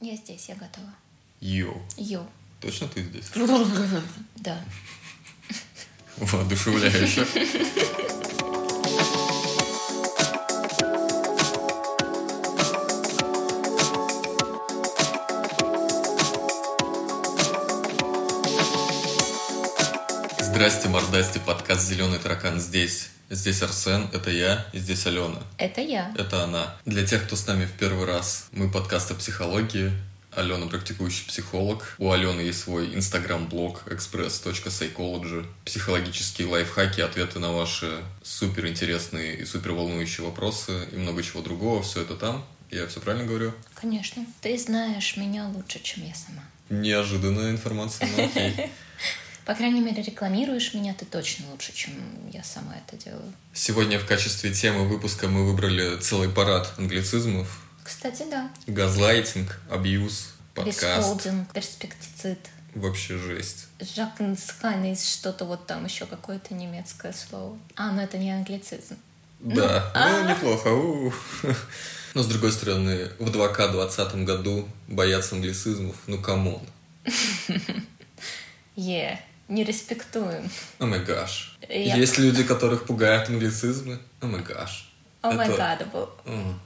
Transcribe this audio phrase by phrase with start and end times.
[0.00, 0.94] Я здесь, я готова.
[1.40, 1.82] Йоу.
[1.96, 2.24] Йоу.
[2.60, 3.30] Точно ты здесь?
[4.36, 4.64] Да.
[6.18, 7.26] Воодушевляюще.
[20.40, 23.10] Здрасте, мордасти, подкаст «Зеленый таракан» здесь.
[23.30, 25.42] Здесь Арсен, это я, и здесь Алена.
[25.58, 26.14] Это я.
[26.16, 26.74] Это она.
[26.86, 29.92] Для тех, кто с нами в первый раз, мы подкаст о психологии.
[30.34, 31.94] Алена практикующий психолог.
[31.98, 35.44] У Алены есть свой инстаграм-блог express.psychology.
[35.66, 41.82] Психологические лайфхаки, ответы на ваши суперинтересные и супер волнующие вопросы и много чего другого.
[41.82, 42.46] Все это там.
[42.70, 43.52] Я все правильно говорю?
[43.74, 44.24] Конечно.
[44.40, 46.42] Ты знаешь меня лучше, чем я сама.
[46.70, 48.70] Неожиданная информация, но окей.
[49.48, 51.94] По крайней мере, рекламируешь меня ты точно лучше, чем
[52.30, 53.32] я сама это делаю.
[53.54, 57.62] Сегодня в качестве темы выпуска мы выбрали целый парад англицизмов.
[57.82, 58.50] Кстати, да.
[58.66, 60.82] Газлайтинг, абьюз, подкаст.
[60.82, 62.38] Рисхолдинг, перспектицид.
[62.74, 63.68] Вообще жесть.
[63.80, 67.58] Жакнсхайнис, что-то вот там еще какое-то немецкое слово.
[67.74, 68.98] А, ну это не англицизм.
[69.40, 70.10] Да, а.
[70.10, 70.68] ну неплохо.
[70.68, 71.10] у.
[72.12, 76.60] Но с другой стороны, в 2К20 году бояться англицизмов, ну камон.
[78.76, 80.50] Е, не респектуем.
[80.78, 81.56] О май гаш.
[81.68, 83.98] Есть люди, которых пугают англицизмы.
[84.20, 84.90] О май гаш.
[85.22, 86.10] О май Это- гад, был.
[86.26, 86.60] М,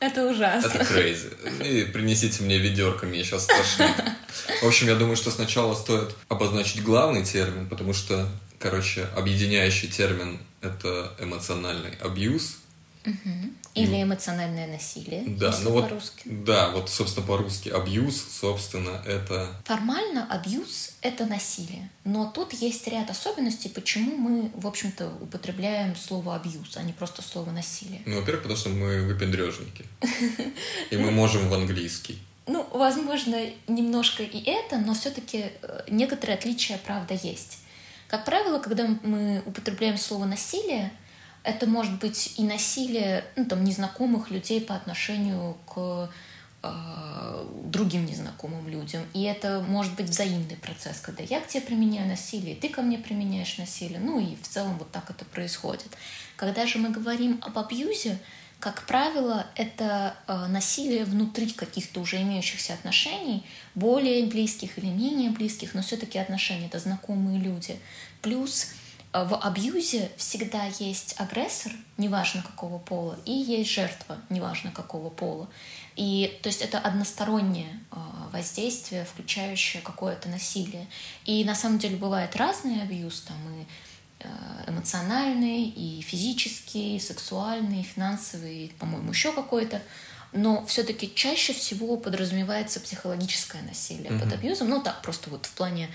[0.00, 0.68] Это ужасно.
[0.68, 1.62] Это crazy.
[1.62, 3.90] И принесите мне ведерко, мне сейчас тошнит.
[4.62, 10.38] В общем, я думаю, что сначала стоит обозначить главный термин, потому что, короче, объединяющий термин—
[10.60, 12.56] это эмоциональный абьюз.
[13.74, 15.92] Или эмоциональное насилие, Да, ну вот,
[16.24, 21.90] да, вот, собственно, по-русски абьюз, собственно, это Формально абьюз– это насилие.
[22.04, 27.22] Но тут есть ряд особенностей, почему мы, в общем-то, употребляем слово абьюз, а не просто
[27.22, 28.02] слово насилие.
[28.06, 29.84] Ну, во-первых, потому что мы выпендрежники.
[30.90, 32.20] И мы можем в английский.
[32.46, 35.46] Ну, возможно, немножко и это, но все-таки
[35.88, 37.60] некоторые отличия, правда, есть.
[38.08, 40.92] Как правило, когда мы употребляем слово насилие,
[41.44, 46.10] это может быть и насилие ну, там, незнакомых людей по отношению к
[46.62, 49.02] э, другим незнакомым людям.
[49.12, 52.96] И это может быть взаимный процесс, когда я к тебе применяю насилие, ты ко мне
[52.96, 54.00] применяешь насилие.
[54.00, 55.88] Ну и в целом вот так это происходит.
[56.36, 58.18] Когда же мы говорим об абьюзе,
[58.58, 63.44] как правило, это э, насилие внутри каких-то уже имеющихся отношений,
[63.74, 67.78] более близких или менее близких, но все-таки отношения, это знакомые люди.
[68.22, 68.68] Плюс
[69.22, 75.48] в абьюзе всегда есть агрессор, неважно какого пола, и есть жертва, неважно какого пола.
[75.94, 77.96] И то есть это одностороннее э,
[78.32, 80.88] воздействие, включающее какое-то насилие.
[81.26, 83.66] И на самом деле бывает разный абьюз, там и
[84.18, 84.28] э,
[84.66, 89.80] эмоциональный, и физический, и сексуальный, и финансовый, и, по-моему, еще какой-то.
[90.32, 94.70] Но все-таки чаще всего подразумевается психологическое насилие под абьюзом.
[94.70, 95.88] Ну так, просто вот в плане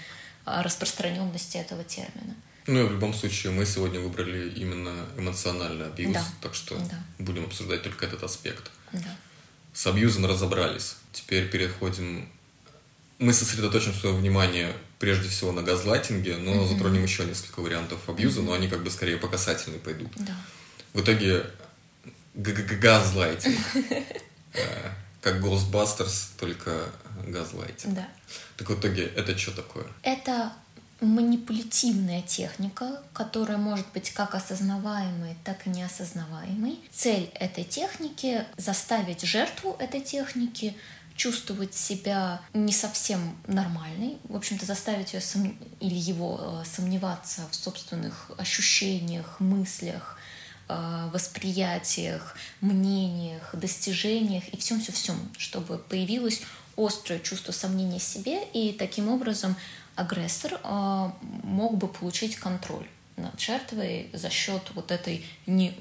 [0.46, 2.34] распространенности этого термина.
[2.70, 6.24] Ну, и в любом случае, мы сегодня выбрали именно эмоциональный абьюз, Да.
[6.42, 7.04] так что Да.
[7.18, 8.70] будем обсуждать только этот аспект.
[8.92, 9.18] Да.
[9.74, 10.96] С абьюзом разобрались.
[11.12, 12.30] Теперь переходим...
[13.18, 18.54] Мы сосредоточим свое внимание прежде всего на газлайтинге, но затронем еще несколько вариантов абьюза, но
[18.54, 20.12] они как бы скорее по касательной пойдут.
[20.18, 20.36] Да.
[20.94, 21.46] В итоге
[22.36, 23.58] газлайтинг.
[24.54, 24.90] Э,
[25.22, 26.90] Как Ghostbusters, только
[27.28, 27.94] газлайтинг.
[27.94, 28.08] Да.
[28.58, 29.86] Так в итоге это что такое?
[30.02, 30.52] Это
[31.02, 36.80] манипулятивная техника, которая может быть как осознаваемой, так и неосознаваемой.
[36.92, 40.76] Цель этой техники— заставить жертву этой техники
[41.16, 47.56] чувствовать себя не совсем нормальной, в общем-то заставить ее сом- или его э, сомневаться в
[47.56, 50.18] собственных ощущениях, мыслях,
[50.70, 56.42] э, восприятиях, мнениях, достижениях и всем-всем-всем, чтобы появилось
[56.78, 59.58] острое чувство сомнения в себе, и таким образом
[60.00, 61.12] агрессор э,
[61.44, 62.88] мог бы получить контроль
[63.18, 65.76] над жертвой за счет вот этой не,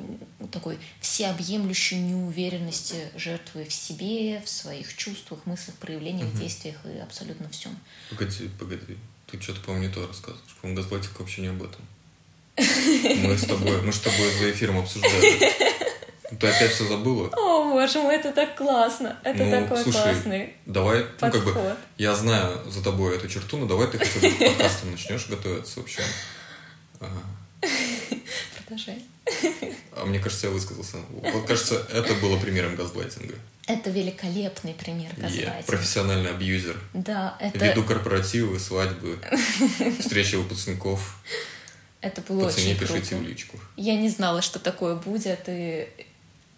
[0.50, 7.78] такой всеобъемлющей неуверенности жертвы в себе, в своих чувствах, мыслях, проявлениях, действиях и абсолютно всем.
[8.10, 8.96] Погоди, погоди.
[9.30, 10.56] Ты что-то, по-моему, не то рассказываешь.
[10.60, 11.86] По-моему, газлайтинг вообще не об этом.
[12.58, 15.67] Мы с тобой, мы с тобой за эфиром обсуждали.
[16.38, 17.28] Ты опять все забыла?
[17.36, 19.18] О, боже мой, это так классно!
[19.24, 20.52] Это Ну, такой слушай, классный.
[20.66, 21.78] Давай, ну как бы, подход.
[21.96, 25.80] я знаю за тобой эту черту, но давай ты хотя бы к подкастам начнешь готовиться
[25.80, 26.02] вообще.
[27.00, 27.22] Ага.
[28.56, 29.02] Продолжай.
[29.96, 30.98] А мне кажется, я высказался.
[31.10, 33.34] Вот, кажется, это было примером газлайтинга.
[33.66, 35.62] Это великолепный пример газлайтинга.
[35.66, 36.78] профессиональный абьюзер.
[36.94, 39.18] Да, это, Веду корпоративы, свадьбы,
[40.00, 41.16] встречи выпускников.
[42.00, 43.16] это было По цене очень пишите круто.
[43.16, 43.58] в личку.
[43.76, 45.88] Я не знала, что такое будет, и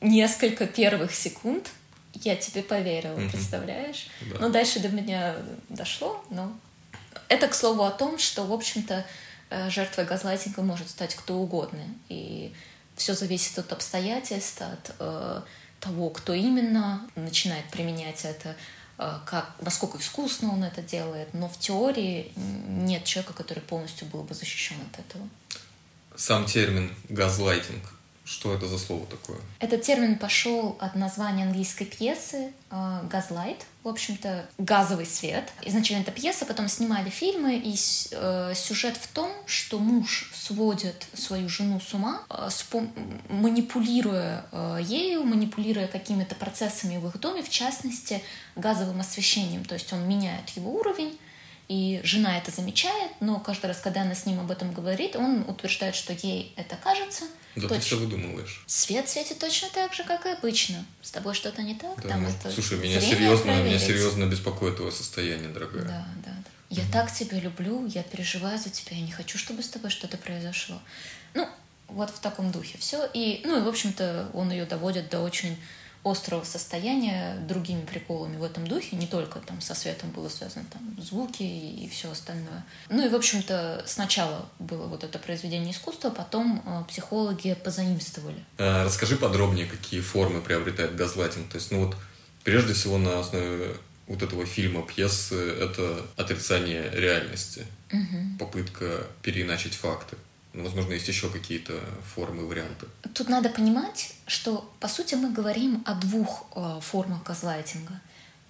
[0.00, 1.70] несколько первых секунд
[2.14, 3.30] я тебе поверила, Мгм.
[3.30, 4.08] представляешь?
[4.32, 4.38] Да.
[4.40, 5.36] Ну, дальше до меня
[5.68, 6.52] дошло, но...
[7.28, 9.06] Это, к слову, о том, что, в общем-то,
[9.50, 11.82] э, жертвой газлайтинга может стать кто угодно.
[12.08, 12.52] И
[12.96, 15.42] все зависит от обстоятельств, от э,
[15.78, 18.56] того, кто именно начинает применять это,
[18.98, 21.32] э, как, насколько искусно он это делает.
[21.34, 25.28] Но в теории нет человека, который полностью был бы защищен от этого.
[26.16, 27.94] Сам термин газлайтинг.
[28.30, 29.38] Что это за слово такое?
[29.58, 35.52] Этот термин пошел от названия английской пьесы э, «Газлайт», в общем-то, «газовый свет».
[35.62, 37.74] Изначально это пьеса, потом снимали фильмы, и
[38.12, 42.48] э, сюжет в том, что муж сводит свою жену с ума, э,
[43.30, 44.44] манипулируя
[44.80, 48.22] ею, манипулируя какими-то процессами в их доме, в частности,
[48.54, 49.64] газовым освещением.
[49.64, 51.18] То есть он меняет его уровень,
[51.70, 55.44] и жена это замечает, но каждый раз, когда она с ним об этом говорит, он
[55.46, 57.26] утверждает, что ей это кажется.
[57.54, 57.80] Да ты Точно.
[57.82, 58.64] все выдумываешь.
[58.66, 60.84] Свет светит точно так же, как и обычно.
[61.00, 62.02] С тобой что-то не так?
[62.02, 65.84] Да, Там ну, это слушай, меня серьезно, меня серьезно беспокоит твое состояние, дорогая.
[65.84, 66.50] Да, да, да.
[66.70, 70.16] Я так тебя люблю, я переживаю за тебя, я не хочу, чтобы с тобой что-то
[70.16, 70.80] произошло.
[71.34, 71.48] Ну,
[71.86, 73.08] вот в таком духе все.
[73.14, 75.56] И, ну, и, в общем-то, он ее доводит до очень
[76.02, 80.96] острого состояния другими приколами в этом духе, не только там со светом было связано там
[81.00, 82.64] звуки и все остальное.
[82.88, 88.42] Ну и, в общем-то, сначала было вот это произведение искусства, потом э, психологи позаимствовали.
[88.58, 91.50] А, Расскажи подробнее, какие формы приобретает газлайтинг.
[91.50, 91.96] То есть, ну вот,
[92.44, 93.76] прежде всего на основе
[94.06, 97.64] вот этого фильма, пьесы, это отрицание реальности,
[98.38, 100.16] попытка переиначить факты.
[100.52, 101.80] Возможно, есть еще какие-то
[102.14, 102.86] формы, варианты.
[103.14, 108.00] Тут надо понимать, что, по сути, мы говорим о двух э, формах газлайтинга.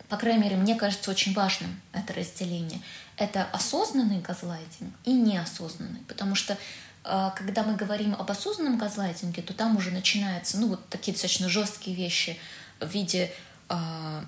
[0.08, 2.81] По крайней мере, мне кажется очень важным это разделение.
[3.17, 6.00] Это осознанный газлайтинг и неосознанный.
[6.08, 6.56] Потому что,
[7.05, 11.50] э, когда мы говорим об осознанном газлайтинге, то там уже начинаются, ну, вот такие достаточно
[11.50, 12.38] жесткие вещи
[12.81, 13.31] в виде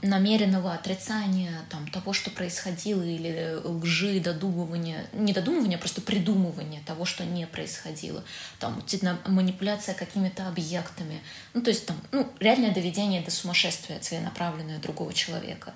[0.02, 7.04] намеренного отрицания там, того, что происходило, или лжи, додумывания, не додумывания, а просто придумывания того,
[7.04, 8.22] что не происходило.
[8.60, 8.82] Там
[9.26, 11.20] манипуляция какими-то объектами.
[11.54, 15.74] Ну, то есть там, ну, реальное доведение до сумасшествия целенаправленное другого человека.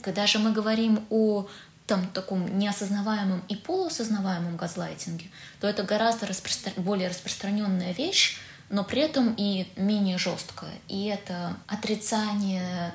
[0.00, 1.48] Когда же мы говорим о
[1.86, 5.26] там таком неосознаваемом и полуосознаваемом газлайтинге,
[5.60, 8.38] то это гораздо распростра- более распространенная вещь,
[8.70, 10.72] но при этом и менее жесткая.
[10.88, 12.92] И это отрицание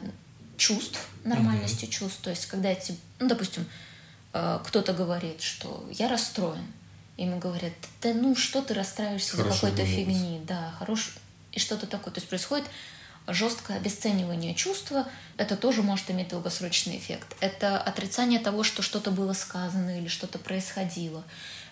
[0.58, 2.22] чувств, нормальности чувств.
[2.22, 3.66] То есть, когда эти, ну, допустим,
[4.34, 6.66] э, кто-то говорит, что я расстроен,
[7.18, 9.96] ему говорят, да ну что ты расстраиваешься за Хорошо какой-то думалось.
[9.96, 11.16] фигни, да, хорош
[11.52, 12.14] и что-то такое.
[12.14, 12.66] То есть происходит
[13.28, 17.36] жесткое обесценивание чувства, это тоже может иметь долгосрочный эффект.
[17.40, 21.24] Это отрицание того, что что-то было сказано или что-то происходило.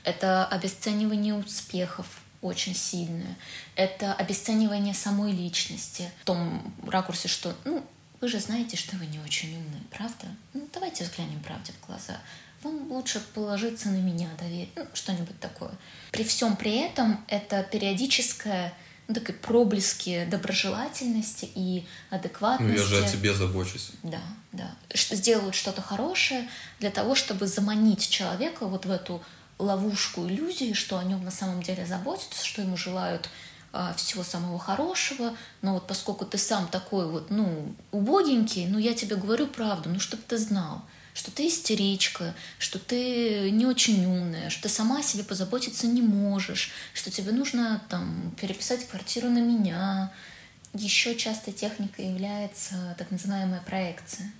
[0.04, 3.36] Это обесценивание успехов очень сильное.
[3.76, 7.84] Это обесценивание самой личности в том ракурсе, что, ну,
[8.20, 10.28] вы же знаете, что вы не очень умны, правда?
[10.54, 12.18] Ну, давайте взглянем правде в глаза.
[12.64, 15.72] Вам лучше положиться на меня, доверить, ну, что-нибудь такое.
[16.12, 18.74] При всем при этом это периодическое
[19.08, 22.78] ну, такие проблески доброжелательности и Ну, адекватности.
[22.80, 23.92] я же о тебе забочусь.
[24.04, 24.22] Да,
[24.52, 24.72] да.
[24.94, 26.48] Сделают что-то хорошее
[26.80, 29.22] для того, чтобы заманить человека вот в эту
[29.62, 33.30] ловушку иллюзии, что о нем на самом деле заботятся, что ему желают
[33.74, 38.94] а, всего самого хорошего, но вот поскольку ты сам такой вот, ну, убогенький, ну, я
[38.94, 40.82] тебе говорю правду, ну, чтобы ты знал,
[41.14, 46.02] что ты истеричка, что ты не очень умная, что ты сама о себе позаботиться не
[46.02, 50.12] можешь, что тебе нужно там переписать квартиру на меня.
[50.74, 54.32] Еще частой техникой является так называемая проекция,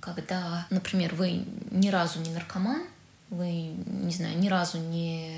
[0.00, 2.82] когда, например, вы ни разу не наркоман,
[3.30, 3.50] вы,
[3.86, 5.30] не знаю, ни разу не,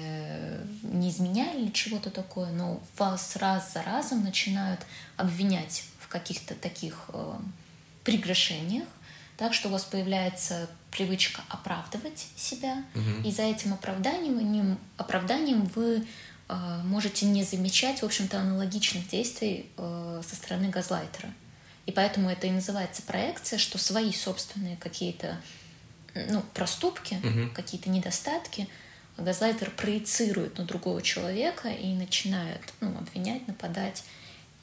[0.83, 4.81] не изменяли чего-то такое, но вас раз за разом начинают
[5.17, 7.35] обвинять в каких-то таких э,
[8.05, 8.87] прегрешениях,
[9.37, 13.23] так что у вас появляется привычка оправдывать себя, Мгм.
[13.25, 16.07] и за этим оправданием, оправданием вы
[16.49, 21.33] э, можете не замечать, в общем-то, аналогичных действий э, со стороны газлайтера.
[21.87, 25.41] И поэтому это и называется проекция, что свои собственные какие-то
[26.15, 27.51] ну, проступки, Мгм.
[27.55, 28.69] какие-то недостатки
[29.19, 34.03] газлайтер проецирует на другого человека и начинает ну, обвинять, нападать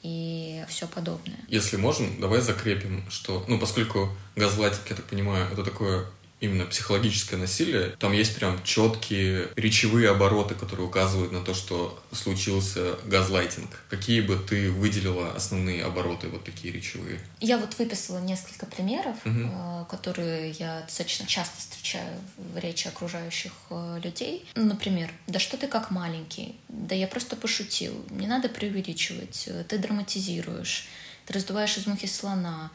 [0.02, 1.38] и все подобное.
[1.48, 6.06] Если можем, давай закрепим, что, ну, поскольку газлайтинг, я так понимаю, это такое
[6.40, 12.96] именно психологическое насилие, там есть прям четкие речевые обороты, которые указывают на то, что случился
[13.04, 13.70] газлайтинг.
[13.88, 17.20] Какие бы ты выделила основные обороты, вот такие речевые?
[17.40, 24.00] Я вот выписала несколько примеров, э, которые я достаточно часто встречаю в речи окружающих э,
[24.02, 24.46] людей.
[24.54, 30.86] Например, да что ты как маленький, да я просто пошутил, не надо преувеличивать, ты драматизируешь,
[31.26, 32.70] ты раздуваешь из мухи слона,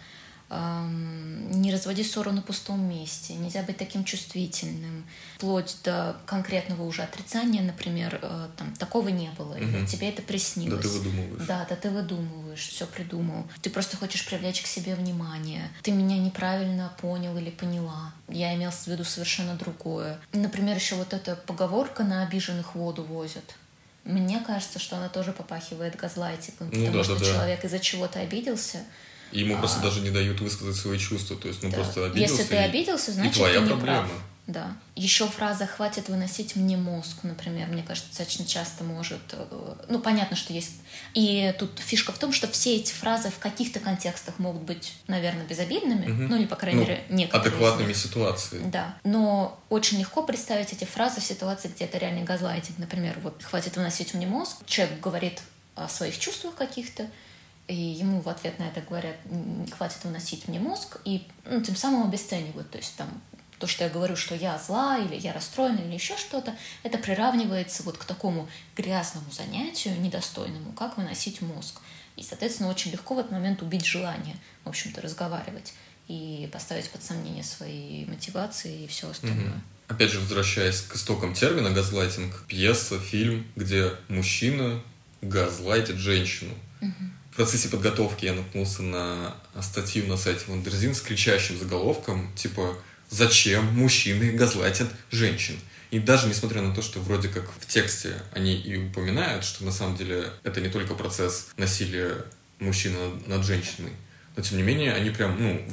[0.50, 5.06] не разводи ссору на пустом месте, нельзя быть таким чувствительным,
[5.38, 9.86] вплоть до конкретного уже отрицания, например, э, там такого не было, угу.
[9.88, 10.84] тебе это приснилось.
[10.84, 11.48] Да ты выдумываешь.
[11.48, 13.46] Да, да ты выдумываешь, все придумал.
[13.62, 15.70] Ты просто хочешь привлечь к себе внимание.
[15.82, 18.14] Ты меня неправильно понял или поняла.
[18.28, 20.20] Я имел в виду совершенно другое.
[20.34, 23.56] Например, еще вот эта поговорка на обиженных воду возят.
[24.04, 27.68] Мне кажется, что она тоже попахивает газлайтингом, ну, потому да, что да, человек да.
[27.68, 28.80] из-за чего-то обиделся,
[29.34, 29.60] и ему а...
[29.60, 31.36] просто даже не дают высказать свои чувства.
[31.36, 31.78] То есть, ну да.
[31.78, 32.34] просто обиделся.
[32.34, 32.60] Если ты и...
[32.60, 34.08] обиделся, значит, и твоя ты не проблема.
[34.08, 34.12] прав.
[34.46, 34.76] Да.
[34.96, 39.22] Еще фраза «хватит выносить мне мозг», например, мне кажется, достаточно часто может...
[39.32, 40.74] Э, ну, понятно, что есть...
[41.14, 45.46] И тут фишка в том, что все эти фразы в каких-то контекстах могут быть, наверное,
[45.46, 46.24] безобидными, угу.
[46.24, 48.62] ну, или, по крайней ну, мере, некоторые Адекватными ситуации.
[48.66, 48.98] Да.
[49.06, 52.78] Но очень легко представить эти фразы в ситуации, где это реальный газлайтинг.
[52.78, 55.42] Например, вот «хватит выносить мне мозг», человек говорит
[55.76, 57.08] о своих чувствах каких-то,
[57.68, 59.16] и ему в ответ на это говорят,
[59.72, 62.70] хватит выносить мне мозг, и ну, тем самым обесценивают.
[62.70, 63.10] То есть там
[63.58, 66.54] то, что я говорю, что я зла, или я расстроена, или еще что-то,
[66.84, 71.80] это приравнивается вот к такому грязному занятию, недостойному, как выносить мозг.
[72.18, 75.74] И, соответственно, очень легко в этот момент убить желание, в общем-то, разговаривать
[76.10, 79.52] и поставить под сомнение свои мотивации и все остальное.
[79.52, 79.62] Угу.
[79.88, 84.84] Опять же, возвращаясь к истокам термина газлайтинг, пьеса, фильм, где мужчина
[85.22, 86.54] газлайтит женщину.
[86.82, 86.92] Угу.
[87.34, 92.78] В процессе подготовки я наткнулся на статью на сайте Wonderzine с кричащим заголовком, типа
[93.10, 95.56] «Зачем мужчины газлайтят женщин?»
[95.90, 99.72] И даже несмотря на то, что вроде как в тексте они и упоминают, что на
[99.72, 102.24] самом деле это не только процесс насилия
[102.60, 103.94] мужчины над женщиной,
[104.36, 105.68] но тем не менее они прям, ну,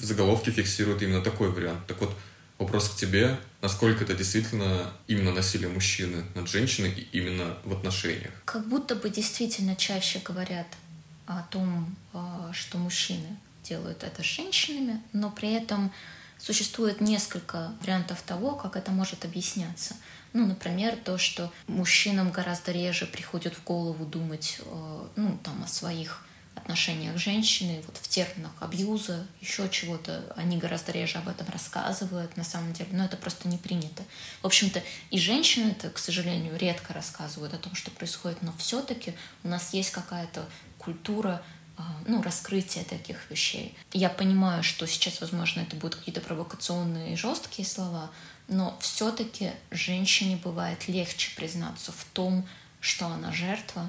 [0.00, 1.86] в заголовке фиксируют именно такой вариант.
[1.86, 2.12] Так вот,
[2.58, 8.32] вопрос к тебе, насколько это действительно именно насилие мужчины над женщиной именно в отношениях?
[8.44, 10.66] Как будто бы действительно чаще говорят
[11.26, 15.92] о том, а, что мужчины делают это с женщинами, но при этом
[16.38, 19.94] существует несколько вариантов того, как это может объясняться.
[20.32, 25.68] Ну, например, то, что мужчинам гораздо реже приходит в голову думать а, ну, там, о
[25.68, 26.25] своих
[26.66, 32.36] отношениях с женщиной, вот в терминах абьюза, еще чего-то, они гораздо реже об этом рассказывают
[32.36, 34.02] на самом деле, но это просто не принято.
[34.42, 39.14] В общем-то, и женщины это, к сожалению, редко рассказывают о том, что происходит, но все-таки
[39.44, 40.44] у нас есть какая-то
[40.78, 41.40] культура
[41.76, 43.76] а, ну, раскрытия таких вещей.
[43.92, 48.10] Я понимаю, что сейчас, возможно, это будут какие-то провокационные и жесткие слова,
[48.48, 52.44] но все-таки женщине бывает легче признаться в том,
[52.80, 53.88] что она жертва,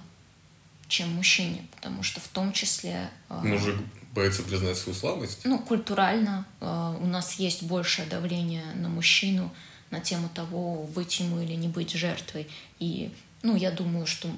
[0.87, 3.09] чем мужчине, потому что в том числе...
[3.29, 3.75] Мужик
[4.13, 5.41] боится признать свою слабость?
[5.43, 9.53] Ну, культурально а, у нас есть большее давление на мужчину
[9.91, 12.47] на тему того, быть ему или не быть жертвой.
[12.79, 13.11] И
[13.43, 14.29] ну, я думаю, что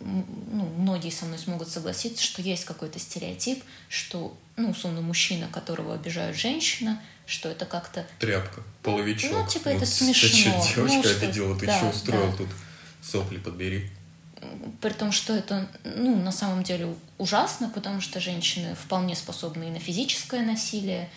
[0.00, 5.94] ну, многие со мной смогут согласиться, что есть какой-то стереотип, что, ну, условно, мужчина, которого
[5.94, 8.06] обижают женщина, что это как-то...
[8.18, 9.32] Тряпка, половичок.
[9.32, 10.28] Ну, типа, это смешно.
[10.28, 10.36] Ты
[10.68, 12.36] что, девочка ну, обидела, ты да, что устроил да.
[12.38, 12.48] тут?
[13.02, 13.90] Сопли подбери.
[14.80, 19.70] При том, что это, ну, на самом деле ужасно, потому что женщины вполне способны и
[19.70, 21.10] на физическое насилие,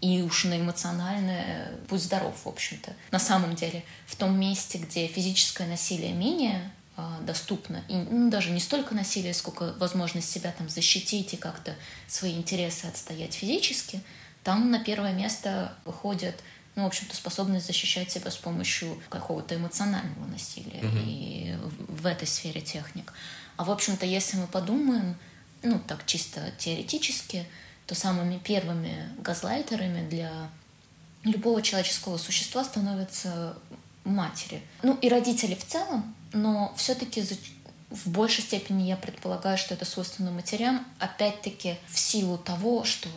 [0.00, 2.92] и уж на эмоциональное будь здоров, в общем-то.
[3.10, 8.50] На самом деле, в том месте, где физическое насилие менее а, доступно, и ну, даже
[8.50, 11.74] не столько насилие, сколько возможность себя там защитить и как-то
[12.06, 14.00] свои интересы отстоять физически,
[14.44, 16.36] там на первое место выходит
[16.78, 20.96] ну, в общем-то, способность защищать себя с помощью какого-то эмоционального насилия угу.
[21.04, 21.56] и
[21.88, 23.12] в, этой сфере техник.
[23.56, 25.16] А, в общем-то, если мы подумаем,
[25.64, 27.48] ну, так чисто теоретически,
[27.86, 30.30] то самыми первыми газлайтерами для
[31.24, 33.58] любого человеческого существа становятся
[34.04, 34.62] матери.
[34.84, 37.24] Ну и родители в целом, но все-таки
[37.90, 43.08] в большей степени я предполагаю, что это свойственно матерям, опять-таки в силу того, что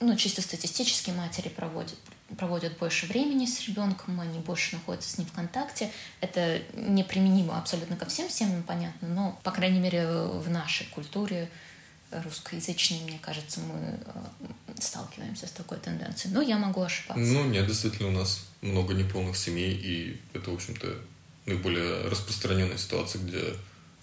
[0.00, 1.98] ну, чисто статистически матери проводят,
[2.38, 5.90] проводят больше времени с ребенком, они больше находятся с ним в контакте.
[6.20, 11.50] Это неприменимо абсолютно ко всем семьям, понятно, но, по крайней мере, в нашей культуре
[12.10, 16.34] русскоязычные, мне кажется, мы э, сталкиваемся с такой тенденцией.
[16.34, 17.22] Но я могу ошибаться.
[17.22, 20.92] Ну, нет, действительно, у нас много неполных семей, и это, в общем-то,
[21.46, 23.54] наиболее распространенная ситуация, где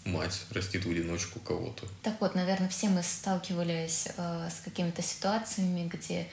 [0.06, 1.86] мать растит в одиночку кого-то.
[2.02, 6.28] Так вот, наверное, все мы сталкивались э, с какими-то ситуациями, где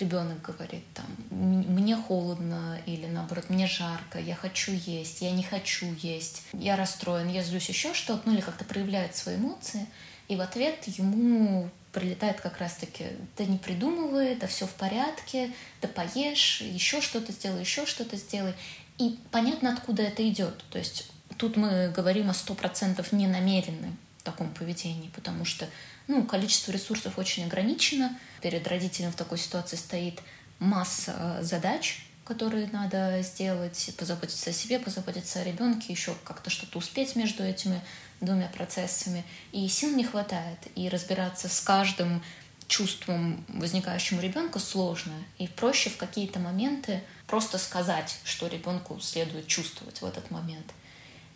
[0.00, 5.86] ребенок говорит там мне холодно или наоборот мне жарко, я хочу есть, я не хочу
[6.00, 9.86] есть, я расстроен, я злюсь еще что-то, ну или как-то проявляет свои эмоции.
[10.28, 15.52] И в ответ ему прилетает как раз-таки, да не придумывай, да все в порядке,
[15.82, 18.54] да поешь, еще что-то сделай, еще что-то сделай.
[18.98, 20.62] И понятно, откуда это идет.
[20.70, 25.66] То есть тут мы говорим о сто процентов ненамеренном таком поведении, потому что
[26.10, 28.18] ну, количество ресурсов очень ограничено.
[28.42, 30.20] Перед родителем в такой ситуации стоит
[30.58, 36.78] масса э, задач, которые надо сделать, позаботиться о себе, позаботиться о ребенке, еще как-то что-то
[36.78, 37.80] успеть между этими
[38.20, 39.24] двумя процессами.
[39.52, 40.58] И сил не хватает.
[40.74, 42.22] И разбираться с каждым
[42.66, 45.14] чувством, возникающим у ребенка, сложно.
[45.38, 50.66] И проще в какие-то моменты просто сказать, что ребенку следует чувствовать в этот момент.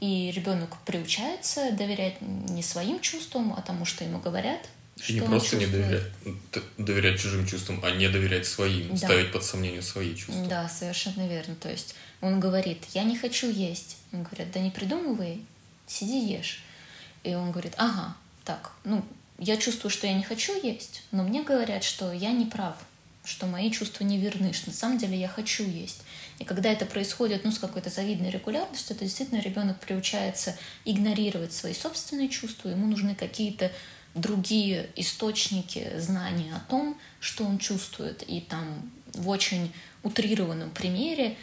[0.04, 4.61] И ребенок приучается доверять не своим чувствам, а тому, что ему говорят.
[5.08, 6.02] И не просто не доверять,
[6.76, 8.96] доверять чужим чувствам, а не доверять своим, да.
[8.99, 10.46] ставить под сомнение свои чувства.
[10.46, 11.54] Да, совершенно верно.
[11.54, 13.96] То есть он говорит, я не хочу есть.
[14.12, 15.40] Он говорит, да не придумывай,
[15.87, 16.62] сиди ешь.
[17.23, 19.02] И он говорит, ага, так, ну,
[19.38, 22.76] я чувствую, что я не хочу есть, но мне говорят, что я не прав,
[23.24, 26.02] что мои чувства не верны, что на самом деле я хочу есть.
[26.38, 31.74] И когда это происходит ну, с какой-то завидной регулярностью, то действительно ребенок приучается игнорировать свои
[31.74, 33.72] собственные чувства, ему нужны какие-то
[34.14, 38.22] другие источники знания о том, что он чувствует.
[38.28, 41.36] И там в очень утрированном примере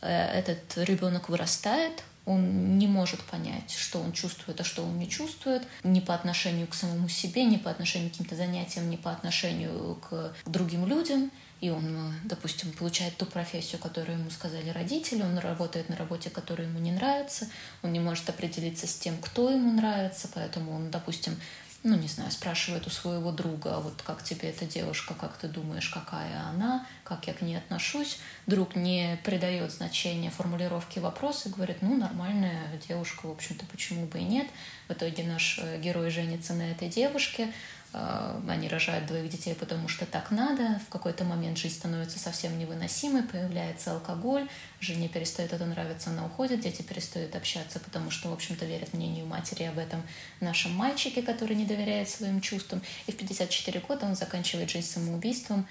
[0.00, 5.08] э, этот ребенок вырастает, он не может понять, что он чувствует, а что он не
[5.08, 9.10] чувствует, ни по отношению к самому себе, ни по отношению к каким-то занятиям, ни по
[9.10, 11.30] отношению к другим людям.
[11.60, 16.66] И он, допустим, получает ту профессию, которую ему сказали родители, он работает на работе, которая
[16.66, 17.48] ему не нравится,
[17.82, 21.36] он не может определиться с тем, кто ему нравится, поэтому он, допустим,
[21.84, 25.48] ну, не знаю, спрашивает у своего друга, а вот как тебе эта девушка, как ты
[25.48, 28.18] думаешь, какая она, как я к ней отношусь.
[28.46, 34.24] Друг не придает значения формулировке вопроса говорит, ну, нормальная девушка, в общем-то, почему бы и
[34.24, 34.46] нет.
[34.88, 37.52] В итоге наш э, герой женится на этой девушке,
[37.92, 40.80] они рожают двоих детей, потому что так надо.
[40.86, 44.48] В какой-то момент жизнь становится совсем невыносимой, появляется алкоголь,
[44.80, 49.26] жене перестает это нравиться, она уходит, дети перестают общаться, потому что, в общем-то, верят мнению
[49.26, 50.02] матери об этом
[50.40, 52.80] нашем мальчике, который не доверяет своим чувствам.
[53.06, 55.66] И в 54 года он заканчивает жизнь самоубийством.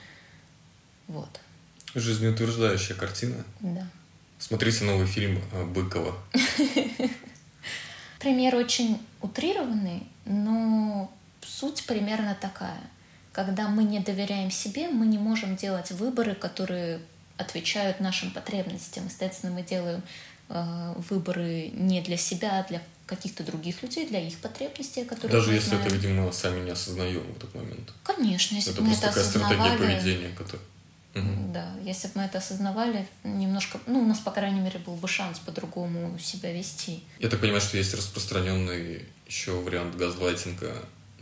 [1.07, 1.39] Вот.
[1.95, 3.43] Жизнеутверждающая картина.
[3.59, 3.87] Да.
[4.37, 6.15] Смотрите новый фильм э, Быкова.
[8.19, 12.81] Пример очень утрированный, но суть примерно такая.
[13.31, 16.99] Когда мы не доверяем себе, мы не можем делать выборы, которые
[17.37, 19.05] отвечают нашим потребностям.
[19.05, 20.03] Естественно, мы делаем
[20.49, 25.53] э, выборы не для себя, а для каких-то других людей, для их потребностей, которые Даже
[25.53, 25.85] если знаем.
[25.85, 27.93] это, видимо, сами не осознаем в этот момент.
[28.03, 29.55] Конечно, если это мы это осознавали.
[29.55, 30.65] стратегия поведения, которая...
[31.13, 31.51] Угу.
[31.53, 35.09] Да, если бы мы это осознавали, немножко, ну, у нас, по крайней мере, был бы
[35.09, 37.03] шанс по-другому себя вести.
[37.19, 40.73] Я так понимаю, что есть распространенный еще вариант газлайтинга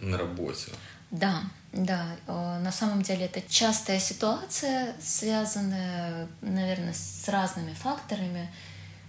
[0.02, 0.72] на работе.
[1.12, 2.16] Да, да.
[2.28, 8.50] Э, на самом деле это частая ситуация, связанная, наверное, с разными факторами.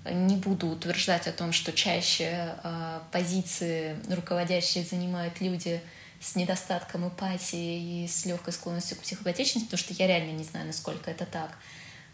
[0.05, 5.81] Не буду утверждать о том, что чаще э, позиции руководящие занимают люди
[6.21, 10.67] с недостатком эмпатии и с легкой склонностью к психопатичности, потому что я реально не знаю,
[10.67, 11.51] насколько это так.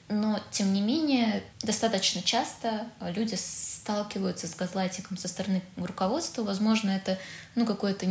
[0.09, 6.45] Но, тем не менее, достаточно часто люди сталкиваются с газлайтингом со стороны руководства.
[6.45, 7.19] Возможно, это
[7.57, 8.07] ну, какое-то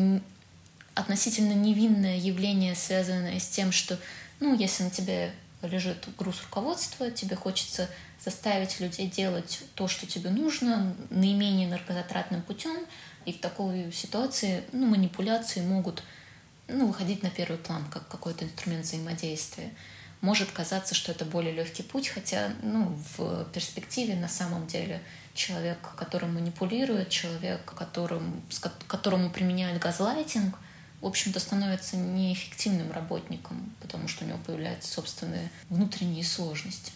[0.96, 4.00] относительно невинное явление, связанное с тем, что,
[4.40, 5.32] ну, если на тебе
[5.62, 7.90] лежит груз руководства, тебе хочется
[8.24, 12.78] заставить людей делать то, что тебе нужно, наименее энергозатратным путем,
[13.26, 16.04] и в такой ситуации ну, манипуляции могут
[16.68, 19.72] ну, выходить на первый план, как какой-то инструмент взаимодействия.
[20.22, 25.02] Может казаться, что это более легкий путь, хотя ну, в перспективе на самом деле
[25.34, 28.42] человек, которым манипулирует, человек, которым,
[28.88, 30.58] которому применяют газлайтинг,
[31.06, 36.92] в общем-то, становится неэффективным работником, потому что у него появляются собственные внутренние сложности.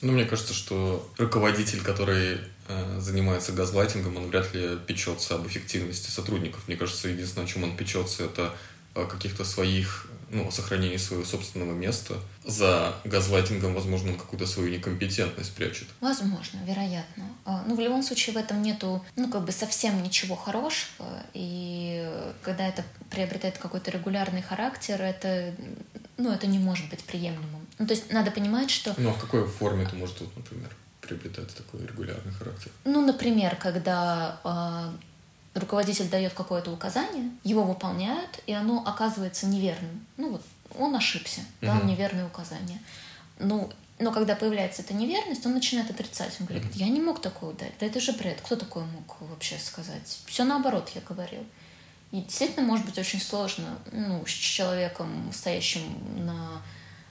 [0.00, 6.08] Ну, мне кажется, что руководитель, который э, занимается газлайтингом, он вряд ли печется об эффективности
[6.08, 6.68] сотрудников.
[6.68, 8.54] Мне кажется, единственное, о чем он печется, это
[8.94, 12.14] о каких-то своих ну, сохранении своего собственного места.
[12.44, 15.88] За газлайтингом, возможно, он какую-то свою некомпетентность прячет.
[16.00, 17.24] Возможно, вероятно.
[17.44, 21.22] А, ну, в любом случае, в этом нету, ну, как бы совсем ничего хорошего.
[21.34, 22.08] И
[22.42, 25.54] когда это приобретает какой-то регулярный характер, это,
[26.16, 27.66] ну, это не может быть приемлемым.
[27.78, 28.94] Ну, то есть надо понимать, что...
[28.96, 32.70] Ну, а в какой форме это может, вот, например, приобретать такой регулярный характер?
[32.84, 34.92] Ну, например, когда а,
[35.54, 40.06] руководитель дает какое-то указание, его выполняют, и оно оказывается неверным.
[40.16, 40.42] Ну вот,
[40.78, 41.86] он ошибся, дал угу.
[41.86, 42.80] неверное указание.
[43.38, 46.36] Ну, но когда появляется эта неверность, он начинает отрицать.
[46.40, 47.72] Он говорит, я не мог такого дать.
[47.80, 48.40] Да это же бред.
[48.42, 50.20] Кто такое мог вообще сказать?
[50.26, 51.44] Все наоборот, я говорил.
[52.12, 55.82] И действительно, может быть, очень сложно ну, с человеком, стоящим
[56.24, 56.62] на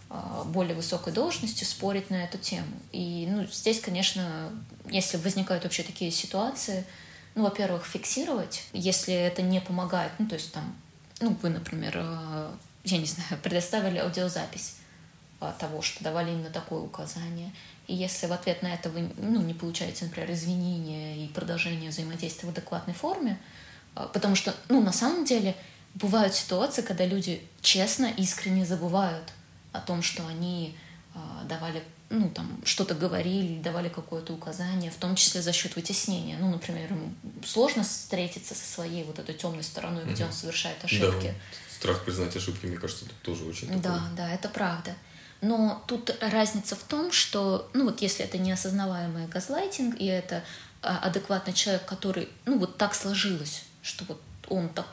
[0.10, 2.71] а, более высокой должности, спорить на эту тему.
[2.91, 4.50] И ну, здесь, конечно,
[4.89, 6.86] если возникают вообще такие ситуации,
[7.38, 10.76] ну, во-первых, фиксировать, если это не помогает, ну, то есть там
[11.19, 12.52] ну, вы, например, э,
[12.84, 14.76] я не знаю, предоставили аудиозапись
[15.60, 17.52] того, что давали именно такое указание.
[17.86, 22.50] И если в ответ на это вы ну, не получаете, например, извинения и продолжение взаимодействия
[22.50, 23.39] в адекватной форме,
[23.95, 25.56] э, потому что, ну, на самом деле,
[25.93, 29.32] бывают ситуации, когда люди честно, искренне забывают
[29.73, 30.76] о том, что они
[31.13, 36.38] э, давали ну, там, что-то говорили, давали какое-то указание, в том числе за счет вытеснения.
[36.39, 37.13] Ну, например, ему
[37.46, 41.28] сложно встретиться со своей вот этой темной стороной, где он совершает ошибки.
[41.28, 43.82] Да, страх признать ошибки, мне кажется, тут тоже очень такой.
[43.82, 44.96] Да, да, это правда.
[45.41, 50.43] Но тут разница в том, что, ну вот если это неосознаваемый газлайтинг, и это
[50.82, 54.88] а, адекватный человек, который, ну вот так сложилось, что вот он так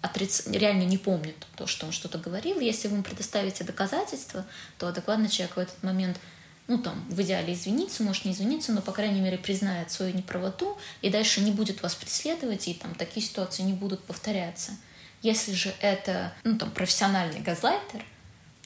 [0.00, 0.46] отриц...
[0.46, 2.58] реально не помнит то, что он что-то говорил.
[2.58, 4.46] Если вы ему предоставите доказательства,
[4.78, 6.18] то адекватный человек в этот момент
[6.66, 10.78] ну, там, в идеале извиниться, может, не извиниться, но, по крайней мере, признает свою неправоту
[11.02, 14.72] и дальше не будет вас преследовать, и там такие ситуации не будут повторяться.
[15.20, 18.04] Если же это, ну, там, профессиональный газлайтер,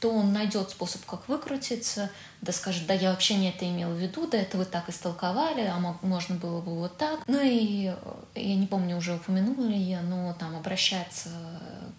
[0.01, 3.97] то он найдет способ, как выкрутиться, да скажет, да я вообще не это имел в
[3.97, 7.21] виду, да это вы так истолковали, а можно было бы вот так.
[7.27, 7.93] Ну и
[8.35, 11.31] я не помню, уже упомянула ли я, но там обращаться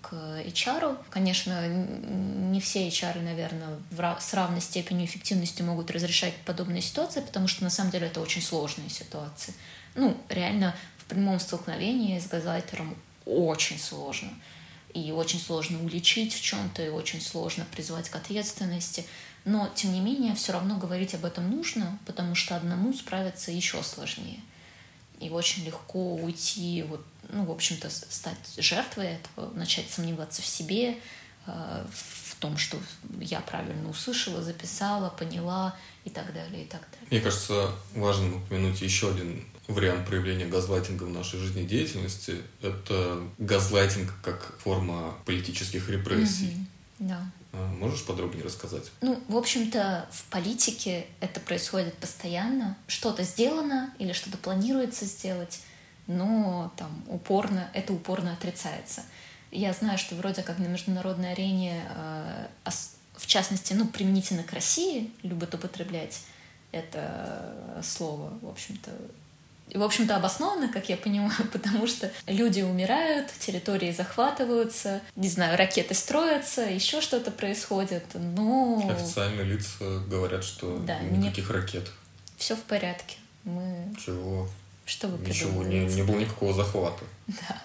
[0.02, 0.98] к HR.
[1.10, 3.78] Конечно, не все HR, наверное,
[4.20, 8.42] с равной степенью эффективности могут разрешать подобные ситуации, потому что на самом деле это очень
[8.42, 9.54] сложные ситуации.
[9.96, 14.30] Ну, реально в прямом столкновении с газлайтером очень сложно
[14.93, 19.06] и очень сложно уличить в чем-то, и очень сложно призвать к ответственности.
[19.45, 23.82] Но, тем не менее, все равно говорить об этом нужно, потому что одному справиться еще
[23.84, 24.39] сложнее.
[25.19, 30.97] И очень легко уйти, вот, ну, в общем-то, стать жертвой этого, начать сомневаться в себе,
[31.45, 32.78] э, в том, что
[33.19, 35.75] я правильно услышала, записала, поняла
[36.06, 37.08] и так далее, и так далее.
[37.12, 44.55] Мне кажется, важно упомянуть еще один вариант проявления газлайтинга в нашей жизнедеятельности– это газлайтинг как
[44.60, 46.47] форма политических репрессий.
[46.47, 46.65] Mm-hmm.
[46.99, 47.32] Да.
[47.53, 48.91] А можешь подробнее рассказать?
[49.01, 52.77] Ну, в общем-то, в политике это происходит постоянно.
[52.88, 55.62] Что-то сделано или что-то планируется сделать,
[56.08, 59.03] но там упорно, это упорно отрицается.
[59.51, 62.47] Я знаю, что вроде как на международной арене, э,
[63.15, 66.21] в частности, ну, применительно к России, любят употреблять
[66.71, 68.91] это слово, в общем-то,
[69.77, 75.93] в общем-то, обоснованно, как я понимаю, потому что люди умирают, территории захватываются, не знаю, ракеты
[75.93, 78.89] строятся, еще что-то происходит, но...
[78.89, 81.60] Официальные лица говорят, что да, никаких мне...
[81.60, 81.91] ракет.
[82.38, 83.17] Все в порядке.
[83.43, 83.93] Мы...
[84.03, 84.47] Чего?
[84.86, 87.03] Что вы Ничего, не, не было никакого захвата.
[87.27, 87.62] Да.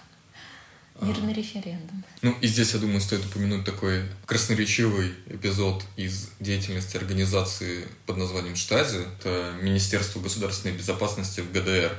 [1.00, 2.04] Мирный референдум.
[2.22, 8.56] Ну и здесь, я думаю, стоит упомянуть такой красноречивый эпизод из деятельности организации под названием
[8.56, 8.98] Штази.
[9.18, 11.92] Это Министерство государственной безопасности в ГДР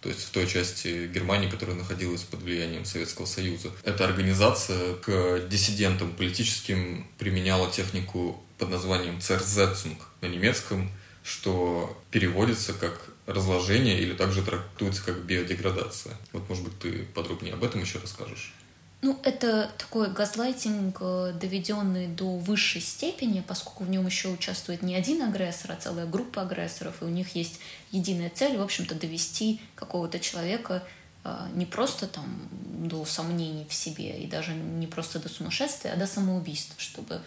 [0.00, 3.70] то есть в той части Германии, которая находилась под влиянием Советского Союза.
[3.84, 10.90] Эта организация к диссидентам политическим применяла технику под названием «Церзетцунг» на немецком,
[11.22, 16.16] что переводится как разложение или также трактуется как биодеградация.
[16.32, 18.54] Вот, может быть, ты подробнее об этом еще расскажешь?
[19.02, 24.94] Ну, это такой газлайтинг, э, доведенный до высшей степени, поскольку в нем еще участвует не
[24.94, 27.60] один агрессор, а целая группа агрессоров, и у них есть
[27.92, 30.82] единая цель, в общем-то, довести какого-то человека
[31.24, 35.96] э, не просто там до сомнений в себе и даже не просто до сумасшествия, а
[35.96, 37.22] до самоубийства, чтобы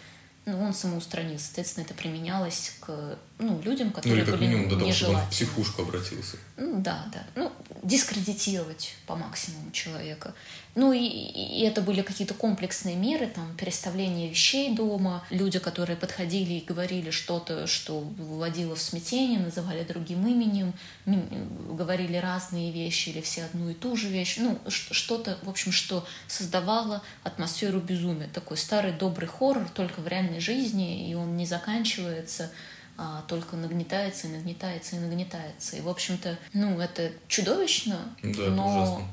[0.46, 1.46] ну, он самоустранился.
[1.46, 5.14] Соответственно, это применялось к ну, людям, которые ну, или как были минимум до того, чтобы
[5.14, 6.36] он в психушку обратился.
[6.56, 7.24] Ну, да, да.
[7.34, 7.52] Ну,
[7.82, 10.34] дискредитировать по максимуму человека.
[10.74, 16.54] Ну и, и это были какие-то комплексные меры, там, переставление вещей дома, люди, которые подходили
[16.54, 20.72] и говорили что-то, что выводило в смятение, называли другим именем,
[21.06, 26.04] говорили разные вещи или все одну и ту же вещь, ну, что-то, в общем, что
[26.26, 28.28] создавало атмосферу безумия.
[28.32, 32.50] Такой старый добрый хоррор только в реальной жизни, и он не заканчивается
[32.96, 35.76] а только нагнетается и нагнетается и нагнетается.
[35.76, 39.08] И, в общем-то, ну, это чудовищно, да, но, ужасно.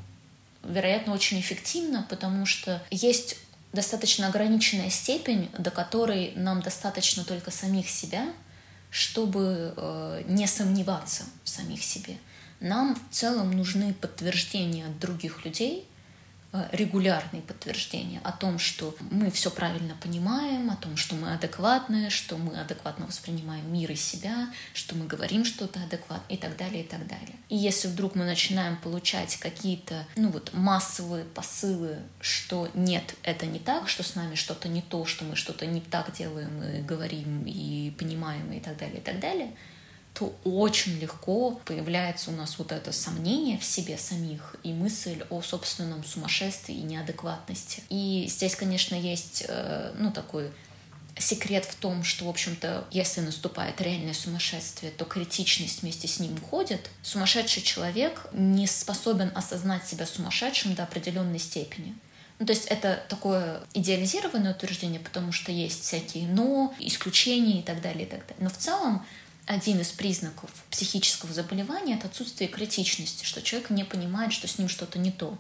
[0.64, 3.38] Вероятно, очень эффективно, потому что есть
[3.74, 8.28] достаточно ограниченная степень, до которой нам достаточно только самих себя,
[8.90, 12.18] чтобы э, не сомневаться в самих себе.
[12.60, 15.88] Нам в целом нужны подтверждения от других людей,
[16.72, 22.38] регулярные подтверждения о том, что мы все правильно понимаем, о том, что мы адекватные, что
[22.38, 26.88] мы адекватно воспринимаем мир и себя, что мы говорим что-то адекватно и так далее, и
[26.88, 27.36] так далее.
[27.50, 33.60] И если вдруг мы начинаем получать какие-то, ну вот, массовые посылы, что нет, это не
[33.60, 37.46] так, что с нами что-то не то, что мы что-то не так делаем и говорим,
[37.46, 39.56] и понимаем, и так далее, и так далее,
[40.22, 45.42] то очень легко появляется у нас вот это сомнение в себе самих и мысль о
[45.42, 47.82] собственном сумасшествии и неадекватности.
[47.90, 50.52] И здесь, конечно, есть, э, ну, такой
[51.18, 56.36] секрет в том, что, в общем-то, если наступает реальное сумасшествие, то критичность вместе с ним
[56.36, 56.92] уходит.
[57.02, 61.96] Сумасшедший человек не способен осознать себя сумасшедшим до определенной степени.
[62.38, 67.82] Ну, то есть это такое идеализированное утверждение, потому что есть всякие «но», исключения и так
[67.82, 68.38] далее, и так далее.
[68.40, 69.04] Но в целом
[69.46, 74.70] один из признаков психического заболевания— это отсутствие критичности, что человек не понимает, что с ним
[74.70, 75.38] что-то не то.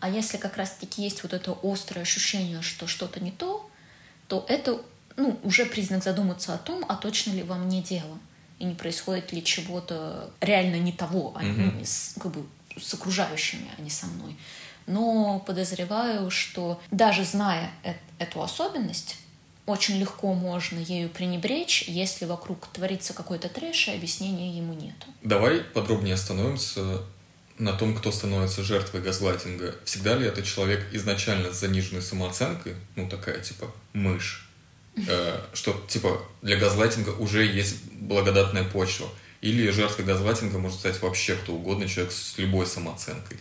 [0.00, 3.70] А если как раз-таки есть вот это острое ощущение, что что-то не то,
[4.28, 4.80] то это
[5.16, 8.18] ну, уже признак задуматься о том, а точно ли вам не дело,
[8.58, 11.84] и не происходит ли чего-то реально не того, а mm-hmm.
[11.84, 12.46] с, как бы
[12.78, 14.36] с окружающими, а не со мной.
[14.86, 17.70] Но подозреваю, что даже зная
[18.18, 19.16] эту особенность,
[19.66, 25.06] очень легко можно ею пренебречь, если вокруг творится какой-то трэш, и объяснения ему нету.
[25.22, 27.02] Давай подробнее остановимся
[27.58, 29.74] на том, кто становится жертвой газлайтинга.
[29.84, 34.46] Всегда ли это человек изначально с заниженной самооценкой, ну такая типа мышь,
[35.08, 39.08] Э, что типа для газлайтинга уже есть благодатная почва.
[39.42, 43.36] Или жертвой газлайтинга может стать вообще кто угодно, человек с любой самооценкой.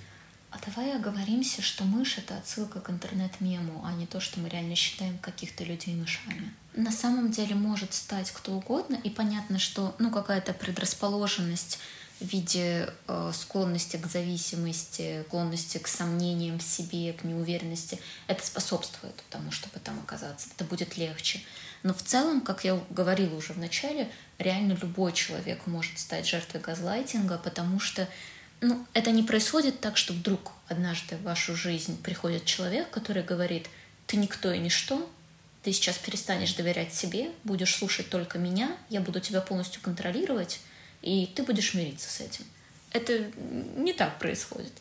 [0.56, 4.76] А давай оговоримся, что мышь— это отсылка к интернет-мему, а не то, что мы реально
[4.76, 6.54] считаем каких-то людей мышами.
[6.74, 11.80] На самом деле может стать кто угодно, и понятно, что ну, какая-то предрасположенность
[12.22, 19.22] в виде э, склонности к зависимости, склонности к сомнениям в себе, к неуверенности, это способствует
[19.30, 20.48] тому, чтобы там оказаться.
[20.56, 21.42] Это будет легче.
[21.84, 26.62] Но в целом, как я говорила уже в начале, реально любой человек может стать жертвой
[26.62, 28.08] газлайтинга, потому что
[28.62, 33.68] ну, это не происходит так, что вдруг однажды в вашу жизнь приходит человек, который говорит,
[34.08, 35.10] ты никто и ничто,
[35.64, 40.60] ты сейчас перестанешь доверять себе, будешь слушать только меня, я буду тебя полностью контролировать,
[41.02, 42.46] и ты будешь мириться с этим.
[42.92, 43.32] Это
[43.76, 44.72] не так происходит.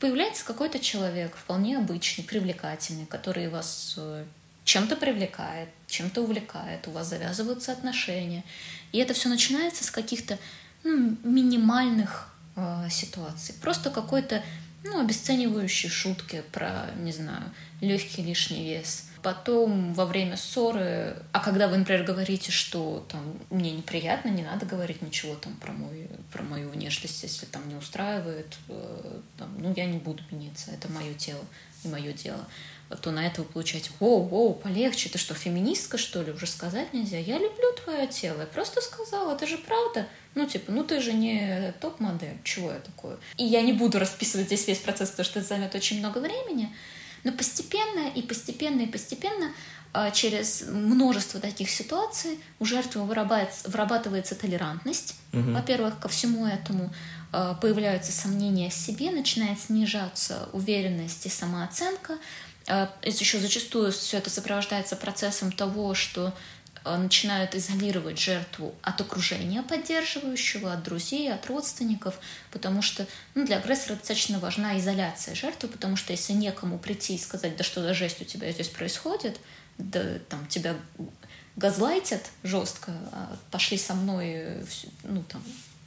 [0.00, 4.24] Появляется какой-то человек, вполне обычный, привлекательный, который вас э,
[4.64, 8.44] чем-то привлекает, чем-то увлекает, у вас завязываются отношения.
[8.92, 10.38] И это все начинается с каких-то
[10.82, 13.54] ну, минимальных э, ситуаций.
[13.60, 14.42] Просто какой-то
[14.82, 17.44] ну, обесценивающей шутки про, не знаю,
[17.80, 23.70] легкий лишний вес– Потом во время ссоры, а когда вы, например, говорите, что там мне
[23.70, 28.54] неприятно, не надо говорить ничего там про, мой, про мою внешность, если там не устраивает,
[28.68, 31.40] э, там, ну я не буду меняться, это мое тело
[31.84, 32.44] и мое дело
[33.02, 36.32] то на это вы получаете «Воу, воу, полегче, ты что, феминистка, что ли?
[36.32, 37.18] Уже сказать нельзя?
[37.18, 40.06] Я люблю твое тело, я просто сказала, это же правда».
[40.34, 43.18] Ну, типа, ну ты же не топ-модель, чего я такое?
[43.36, 46.74] И я не буду расписывать здесь весь процесс, потому что это займет очень много времени,
[47.22, 49.52] но постепенно и постепенно и постепенно
[49.92, 55.52] а, через множество таких ситуаций у жертвы вырабатывается, вырабатывается толерантность, угу.
[55.52, 56.92] во-первых, ко всему этому
[57.30, 62.18] а, появляются сомнения в себе, начинает снижаться уверенность и самооценка.
[62.68, 66.32] А, Еще зачастую все это сопровождается процессом того, что
[66.84, 72.18] Э, начинают изолировать жертву от окружения поддерживающего, от друзей, от родственников,
[72.50, 77.18] потому что ну, для агрессора достаточно важна изоляция жертвы, потому что если некому прийти и
[77.18, 79.40] сказать, да что за жесть у тебя здесь происходит,
[79.78, 80.76] да там тебя
[81.56, 84.66] газлайтят жестко, а пошли со мной,
[85.04, 85.42] ну там,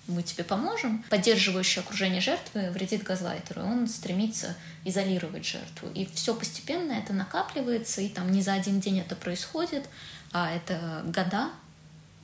[0.08, 1.04] мы тебе поможем.
[1.10, 5.90] Поддерживающее окружение жертвы вредит газлайтеру, он стремится изолировать жертву.
[5.94, 9.88] И все постепенно это накапливается, и там не за один день это происходит,
[10.32, 11.50] а это года,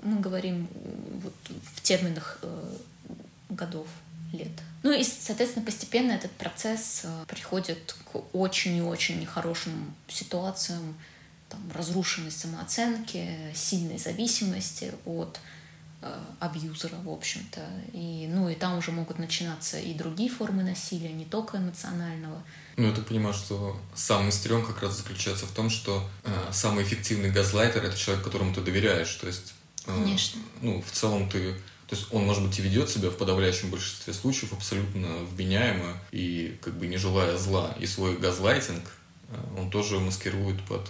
[0.01, 0.67] мы говорим
[1.21, 1.33] вот
[1.75, 2.77] в терминах э,
[3.49, 3.87] годов,
[4.33, 4.51] лет.
[4.81, 10.95] Ну и, соответственно, постепенно этот процесс э, приходит к очень и очень нехорошим ситуациям,
[11.49, 15.39] там, разрушенной самооценки, сильной зависимости от
[16.39, 17.61] абьюзера, в общем-то.
[17.93, 22.41] И, ну, и там уже могут начинаться и другие формы насилия, не только эмоционального.
[22.77, 26.83] Ну, я так понимаю, что самый стрём как раз заключается в том, что э, самый
[26.83, 29.13] эффективный газлайтер— это человек, которому ты доверяешь.
[29.15, 29.53] То есть,
[29.85, 30.41] э, Конечно.
[30.61, 31.53] ну, в целом ты...
[31.87, 36.57] То есть он, может быть, и ведет себя в подавляющем большинстве случаев абсолютно вменяемо и
[36.61, 37.75] как бы не желая зла.
[37.79, 38.83] И свой газлайтинг
[39.29, 40.89] э, он тоже маскирует под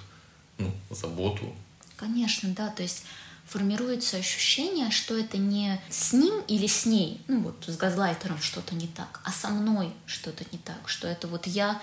[0.58, 1.54] ну, заботу.
[1.98, 2.70] Конечно, да.
[2.70, 3.04] То есть
[3.46, 8.76] формируется ощущение, что это не с ним или с ней, ну вот с газлайтером что-то
[8.76, 11.82] не так, а со мной что-то не так, что это вот я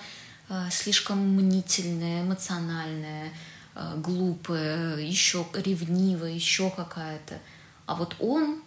[0.49, 3.31] э, слишком мнительная, эмоциональная,
[3.75, 7.39] э, глупая, еще ревнивая, еще какая-то.
[7.85, 8.61] А вот он,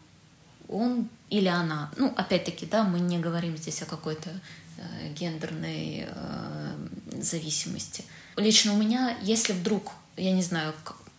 [0.68, 4.30] он или она, ну опять-таки, да, мы не говорим здесь о какой-то
[4.78, 6.76] э, гендерной э,
[7.20, 8.04] зависимости.
[8.36, 10.72] Лично у меня, если вдруг, я не знаю,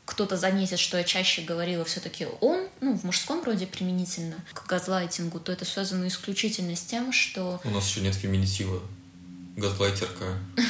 [0.05, 5.39] кто-то заметит, что я чаще говорила все-таки он, ну, в мужском роде применительно к газлайтингу,
[5.39, 7.59] то это связано исключительно с тем, что...
[7.63, 8.81] У нас еще нет феминитива.
[9.57, 10.37] Газлайтерка.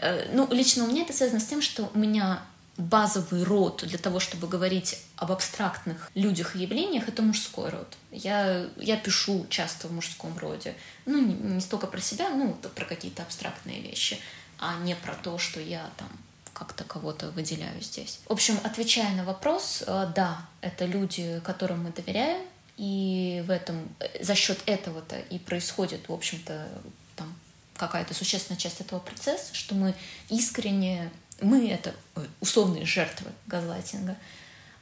[0.00, 2.42] Э, ну, лично у меня это связано с тем, что у меня
[2.76, 7.96] базовый род для того, чтобы говорить об абстрактных людях и явлениях, это мужской род.
[8.12, 10.76] Я, я пишу часто в мужском роде.
[11.06, 14.20] Ну, не, не столько про себя, ну, про какие-то абстрактные вещи,
[14.58, 16.08] а не про то, что я там
[16.58, 18.20] как-то кого-то выделяю здесь.
[18.26, 22.44] В общем, отвечая на вопрос, э, да, это люди, которым мы доверяем,
[22.76, 26.68] и в этом, э, за счет этого-то и происходит, в общем-то,
[27.16, 27.32] там
[27.76, 29.94] какая-то существенная часть этого процесса, что мы
[30.30, 31.94] искренне, мы это
[32.40, 34.16] условные жертвы газлайтинга,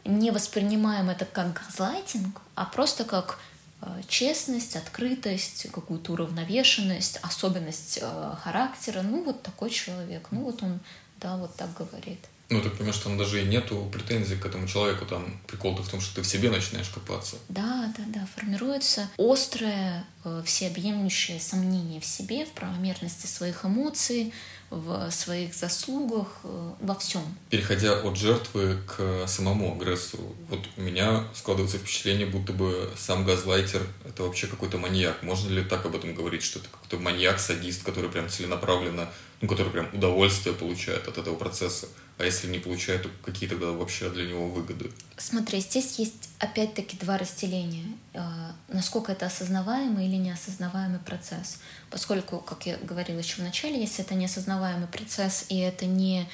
[0.04, 3.38] не воспринимаем это как газлайтинг, а просто как
[3.82, 8.00] э, честность, открытость, какую-то уравновешенность, особенность
[8.42, 9.02] характера.
[9.02, 10.80] Ну, вот такой человек, ну, вот он
[11.20, 12.20] да, вот так говорит.
[12.48, 16.00] Ну, так понимаешь, там даже и нету претензий к этому человеку, там прикол-то в том,
[16.00, 17.36] что ты в себе начинаешь копаться.
[17.48, 24.32] Да, да, да, формируется острое, э, всеобъемлющее сомнение в себе, в правомерности своих эмоций,
[24.70, 27.22] в своих заслугах, э, во всем.
[27.50, 33.82] Переходя от жертвы к самому агрессору, вот у меня складывается впечатление, будто бы сам газлайтер—
[34.04, 35.20] это вообще какой-то маньяк.
[35.24, 39.08] Можно ли так об этом говорить, что это какой-то маньяк, садист, который прям целенаправленно,
[39.40, 41.88] ну, который прям удовольствие получает от этого процесса?
[42.18, 44.90] А если не получает, то какие тогда вообще для него выгоды?
[45.18, 47.84] Смотри, здесь есть опять-таки два разделения.
[48.14, 51.58] Э, насколько это осознаваемый или неосознаваемый процесс.
[51.90, 56.26] Поскольку, как я говорила еще в начале, если это неосознаваемый процесс и это не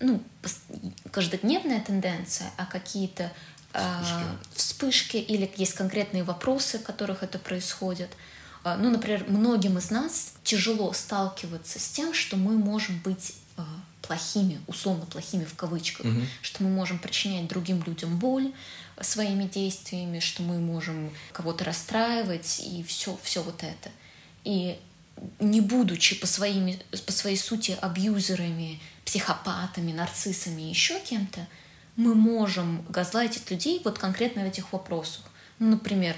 [0.00, 0.20] ну,
[1.12, 3.30] каждодневная тенденция, а какие-то
[3.72, 4.56] э, вспышки.
[4.56, 8.10] вспышки или есть конкретные вопросы, в которых это происходит.
[8.64, 13.34] Э, ну, например, многим из нас тяжело сталкиваться с тем, что мы можем быть
[14.02, 16.22] плохими, условно плохими в кавычках, угу.
[16.42, 18.52] что мы можем причинять другим людям боль
[19.00, 23.90] своими действиями, что мы можем кого-то расстраивать и все, все вот это.
[24.44, 24.78] И
[25.38, 31.46] не будучи по, своими, по своей сути абьюзерами, психопатами, нарциссами и еще кем-то,
[31.96, 35.24] мы можем газлайтить людей вот конкретно в этих вопросах.
[35.58, 36.16] Ну, например,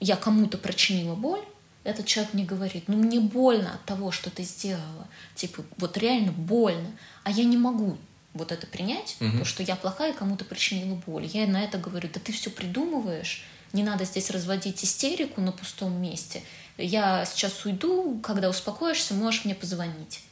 [0.00, 1.42] я кому-то причинила боль,
[1.86, 5.06] этот человек мне говорит, ну мне больно от того, что ты сделала.
[5.34, 6.90] Типа, вот реально больно.
[7.22, 7.96] А я не могу
[8.34, 9.26] вот это принять, угу.
[9.26, 11.26] потому что я плохая, кому-то причинила боль.
[11.26, 16.00] Я на это говорю, да ты все придумываешь, не надо здесь разводить истерику на пустом
[16.00, 16.42] месте.
[16.76, 20.22] Я сейчас уйду, когда успокоишься, можешь мне позвонить.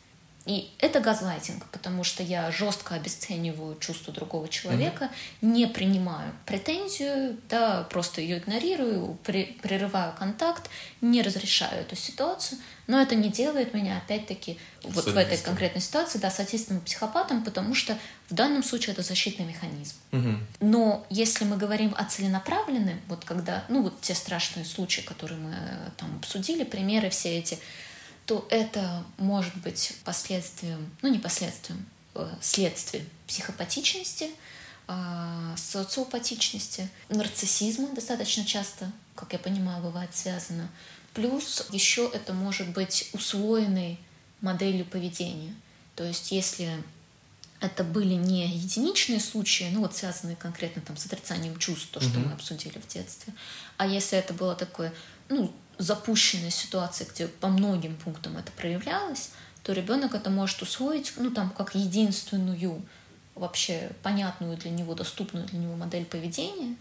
[0.46, 5.46] И это газлайтинг, потому что я жестко обесцениваю чувство другого человека, mm-hmm.
[5.46, 10.68] не принимаю претензию, да, просто ее игнорирую, при, прерываю контакт,
[11.00, 16.18] не разрешаю эту ситуацию, но это не делает меня, опять-таки, вот в этой конкретной ситуации,
[16.18, 17.96] да, садистом и психопатом, потому что
[18.28, 19.96] в данном случае это защитный механизм.
[20.12, 20.38] Mm-hmm.
[20.61, 25.54] Но если мы говорим о целенаправленном, вот когда, ну вот те страшные случаи, которые мы
[25.54, 27.59] э, там обсудили, примеры все эти,
[28.26, 31.84] то это может быть последствием, ну не последствием,
[32.14, 34.30] э, следствием психопатичности,
[34.87, 40.68] а, социопатичности, нарциссизма достаточно часто, как я понимаю, бывает связано.
[41.14, 43.98] Плюс еще это может быть усвоенной
[44.40, 45.54] моделью поведения.
[45.96, 46.82] То есть если
[47.60, 52.10] это были не единичные случаи, ну вот связанные конкретно там с отрицанием чувств, то, что
[52.10, 52.26] mm-hmm.
[52.26, 53.32] мы обсудили в детстве,
[53.78, 54.92] а если это было такое,
[55.30, 59.30] ну, запущенной ситуации, где по многим пунктам это проявлялось,
[59.62, 62.82] то ребенок это может усвоить, ну, там, как единственную
[63.34, 66.76] вообще понятную для него, доступную для него модель поведения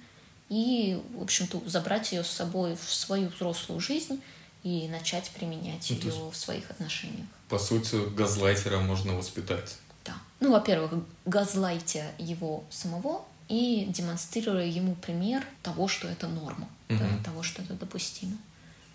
[0.50, 4.22] и, в общем-то, забрать ее с собой в свою взрослую жизнь
[4.64, 7.26] и начать применять ну, ее в своих отношениях.
[7.50, 9.78] По сути, газлайтера можно воспитать.
[10.06, 10.14] Да.
[10.40, 10.94] Ну, во-первых,
[11.26, 17.00] газлайтя его самого и демонстрируя ему пример того, что это норма, угу.
[17.24, 18.38] того, что это допустимо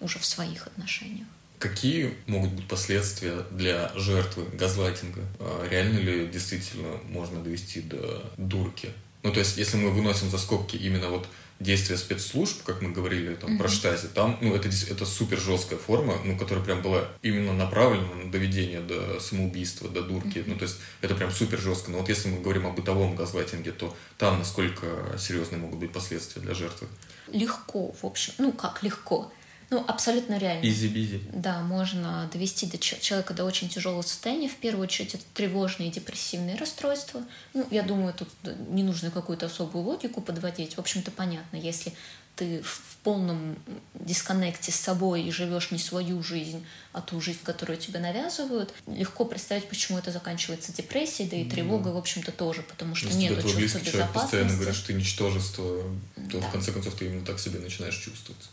[0.00, 1.26] уже в своих отношениях.
[1.58, 5.22] Какие могут быть последствия для жертвы газлайтинга?
[5.40, 8.90] А реально ли действительно можно довести до дурки?
[9.24, 11.26] Ну, то есть, если мы выносим за скобки именно вот
[11.58, 13.58] действия спецслужб, как мы говорили там mm-hmm.
[13.58, 18.14] про штази, там, ну, это, это супер жесткая форма, ну, которая прям была именно направлена
[18.14, 20.38] на доведение до самоубийства, до дурки.
[20.38, 20.44] Mm-hmm.
[20.46, 21.90] Ну, то есть, это прям супер жестко.
[21.90, 24.86] Но вот если мы говорим о бытовом газлайтинге, то там насколько
[25.18, 26.86] серьезные могут быть последствия для жертвы?
[27.32, 28.34] Легко, в общем.
[28.38, 29.32] Ну, как легко?
[29.70, 30.64] Ну, абсолютно реально.
[30.66, 31.20] Easy-peasy.
[31.32, 34.48] Да, можно довести до человека до очень тяжелого состояния.
[34.48, 37.22] В первую очередь, это тревожные и депрессивные расстройства.
[37.52, 38.28] Ну, я думаю, тут
[38.70, 40.74] не нужно какую-то особую логику подводить.
[40.76, 41.92] В общем-то, понятно, если
[42.34, 43.56] ты в полном
[43.94, 49.24] дисконнекте с собой и живешь не свою жизнь, а ту жизнь, которую тебе навязывают, легко
[49.24, 53.42] представить, почему это заканчивается депрессией, да и тревогой, в общем-то, тоже, потому что Если нет
[53.42, 54.54] чувства близкий человек постоянно безопасности.
[54.56, 55.82] говорит, что ты ничтожество,
[56.30, 56.46] то Да.
[56.48, 58.48] в конце концов ты именно так себя начинаешь чувствовать.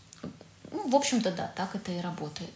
[0.72, 2.52] Ну, в общем-то, да, так это и работает.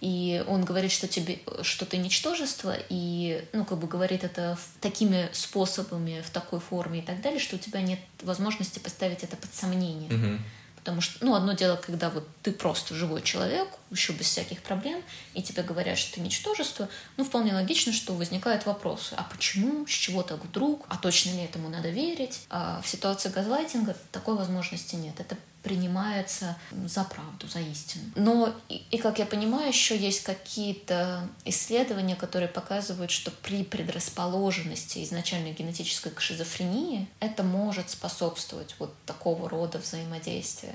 [0.00, 5.30] И он говорит, что тебе, что ты ничтожество, и, ну, как бы говорит это такими
[5.32, 9.54] способами, в такой форме и так далее, что у тебя нет возможности поставить это под
[9.54, 10.10] сомнение.
[10.10, 10.44] Мгм.
[10.76, 15.02] Потому что, ну, одно дело, когда вот ты просто живой человек, еще без всяких проблем,
[15.34, 19.14] и тебе говорят, что ты ничтожество, ну, вполне логично, что возникают вопросы.
[19.16, 19.86] А почему?
[19.86, 20.86] С чего так вдруг?
[20.88, 22.40] А точно ли этому надо верить?
[22.50, 25.18] А в ситуации газлайтинга такой возможности нет.
[25.18, 28.04] Это принимается за правду, за истину.
[28.16, 35.02] Но, и, и, как я понимаю, еще есть какие-то исследования, которые показывают, что при предрасположенности
[35.02, 40.74] изначальной генетической к шизофрении это может способствовать вот такого рода взаимодействия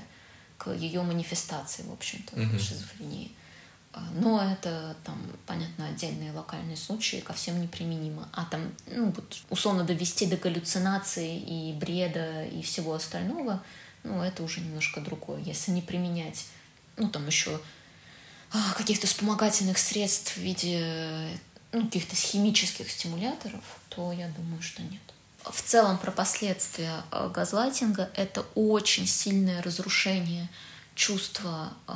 [0.60, 2.58] к ее манифестации, в общем-то, Мгм.
[2.58, 3.32] шизофрении.
[3.92, 8.28] А, Но это там, понятно, отдельные локальные случаи, ко всем неприменимо.
[8.32, 13.60] А там, ну, вот, условно довести до галлюцинации и бреда и всего остального,
[14.04, 15.40] ну, это уже немножко другое.
[15.42, 16.46] Если не применять,
[16.96, 17.60] ну, там еще
[18.52, 21.28] а, каких-то вспомогательных средств в виде
[21.72, 25.00] ну, каких-то химических стимуляторов, то я думаю, что нет.
[25.44, 30.48] В целом про последствия э, газлайтинга это очень сильное разрушение
[30.94, 31.92] чувства э,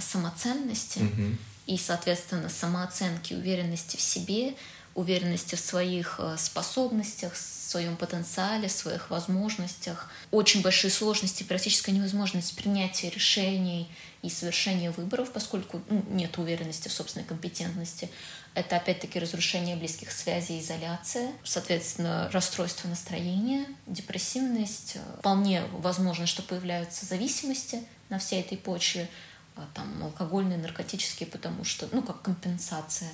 [0.00, 1.38] самоценности Мгм.
[1.66, 4.54] и, соответственно, самооценки, уверенности в себе,
[4.94, 10.10] уверенности в своих э, способностях, в своем потенциале, в своих возможностях.
[10.30, 13.88] Очень большие сложности, практически невозможность принятия решений
[14.22, 18.10] и совершения выборов, поскольку ну, нет уверенности в собственной компетентности.
[18.58, 24.96] Это, опять-таки, разрушение близких связей, изоляция, соответственно, расстройство настроения, депрессивность.
[25.20, 29.08] Вполне возможно, что появляются зависимости на всей этой почве,
[29.54, 33.10] а, там, алкогольные, наркотические, потому что, ну, как компенсация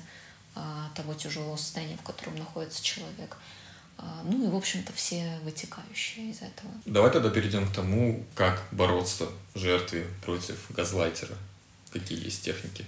[0.55, 3.37] а, того тяжелого состояния, в котором находится человек.
[4.25, 6.73] Ну и, в общем-то, все вытекающие из этого.
[6.85, 11.37] Давай тогда перейдем к тому, как бороться жертве против газлайтера.
[11.93, 12.85] Какие есть техники?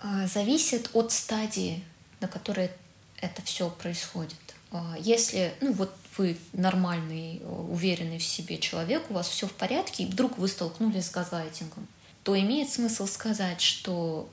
[0.00, 1.84] А, Зависит от стадии,
[2.20, 2.70] на которой
[3.20, 4.38] это все происходит.
[4.72, 9.52] А, Если, ну вот вы нормальный, э, уверенный в себе человек, у вас все в
[9.52, 11.86] порядке, и вдруг вы столкнулись с газлайтингом,
[12.24, 14.28] то имеет смысл сказать, что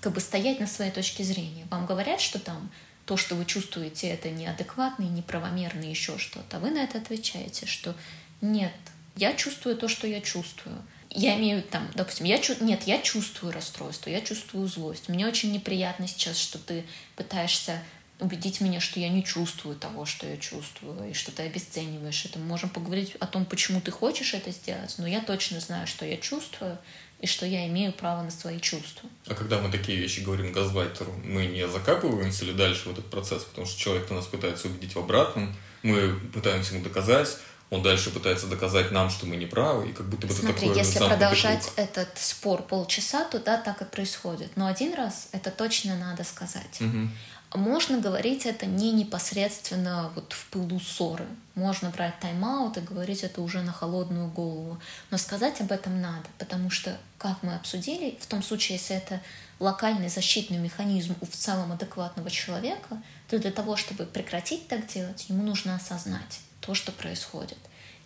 [0.00, 1.66] как бы стоять на своей точке зрения.
[1.70, 2.70] Вам говорят, что там
[3.04, 6.60] то, что вы чувствуете, это неадекватно и неправомерно, еще что-то.
[6.60, 7.94] Вы на это отвечаете, что
[8.40, 8.72] нет,
[9.16, 10.76] я чувствую то, что я чувствую.
[11.10, 12.54] Я имею там, допустим, я чу...
[12.60, 15.08] нет, я чувствую расстройство, я чувствую злость.
[15.08, 16.84] Мне очень неприятно сейчас, что ты
[17.16, 17.82] пытаешься
[18.20, 22.38] убедить меня, что я не чувствую того, что я чувствую, и что ты обесцениваешь это.
[22.38, 26.04] Мы можем поговорить о том, почему ты хочешь это сделать, но я точно знаю, что
[26.04, 26.78] я чувствую,
[27.20, 29.08] и что я имею право на свои чувства.
[29.26, 33.44] А когда мы такие вещи говорим газлайтеру, мы не закапываемся ли дальше в этот процесс?
[33.44, 37.36] Потому что человек нас пытается убедить в обратном, мы пытаемся ему доказать,
[37.70, 40.68] он дальше пытается доказать нам, что мы не правы, и как будто бы это Смотри,
[40.68, 41.78] такое если продолжать круг.
[41.78, 44.56] этот спор полчаса, то да, так и происходит.
[44.56, 46.80] Но один раз это точно надо сказать.
[46.80, 47.12] Мгм.
[47.54, 51.26] Можно говорить это не непосредственно вот в пылу ссоры.
[51.54, 54.78] Можно брать тайм-аут и говорить это уже на холодную голову.
[55.10, 59.20] Но сказать об этом надо, потому что, как мы обсудили, в том случае, если это
[59.60, 65.26] локальный защитный механизм у в целом адекватного человека, то для того, чтобы прекратить так делать,
[65.28, 67.58] ему нужно осознать то, что происходит.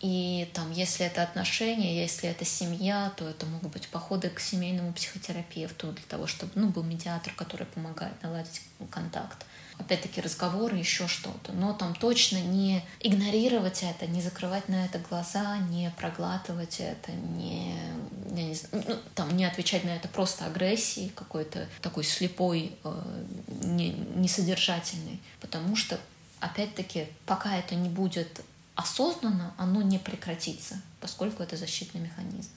[0.02, 4.92] И там, если это отношения, если это семья, то это могут быть походы к семейному
[4.92, 9.46] психотерапевту для того, чтобы ну, был медиатор, который помогает наладить контакт.
[9.78, 11.52] Опять-таки разговоры, еще что-то.
[11.52, 17.76] Но там точно не игнорировать это, не закрывать на это глаза, не проглатывать это, не,
[18.34, 23.24] я не знаю, ну, там, не отвечать на это просто агрессией какой-то такой слепой, э,
[23.62, 25.20] не, несодержательной.
[25.40, 26.00] Потому что,
[26.42, 28.42] опять-таки, пока это не будет
[28.74, 32.50] осознанно, оно не прекратится, поскольку это защитный механизм.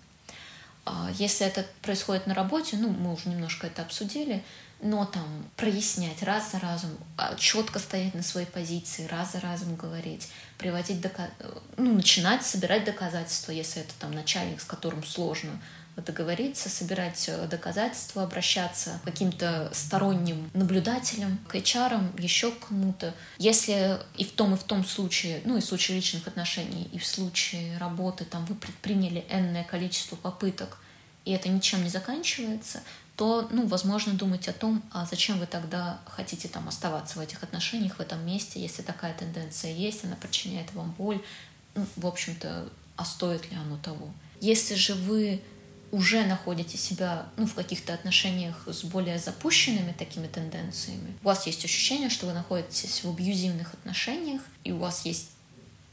[0.86, 4.43] А Если это происходит на работе, ну, мы уже немножко это обсудили,
[4.81, 5.23] но там
[5.55, 10.27] прояснять раз за разом, а, четко стоять на своей позиции, раз за разом говорить,
[10.57, 11.29] приводить дока...
[11.77, 15.59] ну, начинать собирать доказательства, если это там начальник, с которым сложно
[15.97, 23.13] договориться, собирать э, доказательства, обращаться к каким-то сторонним наблюдателям, к HR, еще к кому-то.
[23.37, 26.99] Если и в том, и в том случае, ну и в случае личных отношений, и
[26.99, 30.77] в случае работы, там вы предприняли энное количество попыток,
[31.23, 32.81] и это ничем не заканчивается,
[33.15, 37.43] то, ну, возможно, думать о том, а зачем вы тогда хотите там оставаться в этих
[37.43, 41.21] отношениях, в этом месте, если такая тенденция есть, она причиняет вам боль,
[41.75, 42.67] ну, в общем-то,
[42.97, 44.09] а стоит ли оно того?
[44.41, 45.41] Если же вы
[45.95, 51.63] уже находите себя ну, в каких-то отношениях с более запущенными такими тенденциями, у вас есть
[51.63, 55.29] ощущение, что вы находитесь в абьюзивных отношениях, и у вас есть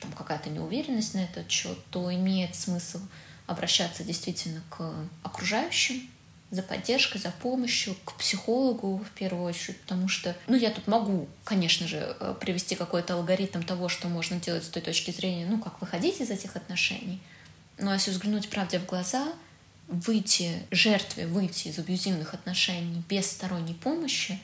[0.01, 2.99] там какая-то неуверенность на этот счет, то имеет смысл
[3.47, 4.93] обращаться действительно к
[5.23, 6.09] окружающим,
[6.51, 11.27] за поддержкой, за помощью, к психологу в первую очередь, потому что, ну, я тут могу,
[11.45, 15.59] конечно же, э, привести какой-то алгоритм того, что можно делать с той точки зрения, ну,
[15.59, 17.23] как выходить из этих отношений.
[17.79, 19.33] Но если взглянуть правде в глаза,
[19.89, 24.41] выйти жертве, выйти из абьюзивных отношений без сторонней помощи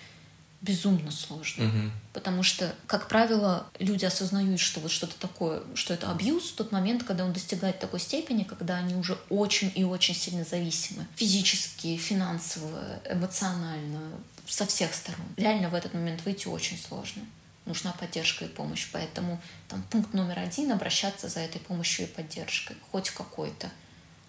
[0.60, 1.64] безумно сложно.
[1.64, 1.92] Мгм.
[2.12, 6.72] Потому что, как правило, люди осознают, что вот что-то такое, что это абьюз в тот
[6.72, 11.06] момент, когда он достигает такой степени, когда они уже очень и очень сильно зависимы.
[11.14, 14.00] Физически, финансово, эмоционально,
[14.46, 15.26] со всех сторон.
[15.36, 17.22] Реально в этот момент выйти очень сложно.
[17.64, 18.88] Нужна поддержка и помощь.
[18.92, 22.76] Поэтому там пункт номер один— обращаться за этой помощью и поддержкой.
[22.90, 23.70] Хоть какой-то.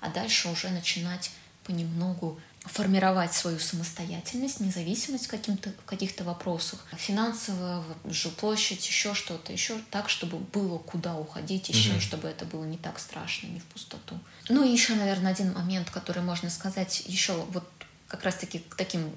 [0.02, 1.32] А дальше уже начинать
[1.66, 6.86] понемногу формировать свою самостоятельность, независимость в, каким-то, в каких-то вопросах.
[6.98, 12.02] Финансово, жилплощадь, еще что-то, еще так, чтобы было куда уходить, чем, Мгм.
[12.02, 14.20] чтобы это было не так страшно, не в пустоту.
[14.50, 17.64] Ну и еще, наверное, один момент, который можно сказать еще вот
[18.08, 19.12] как раз-таки к таким,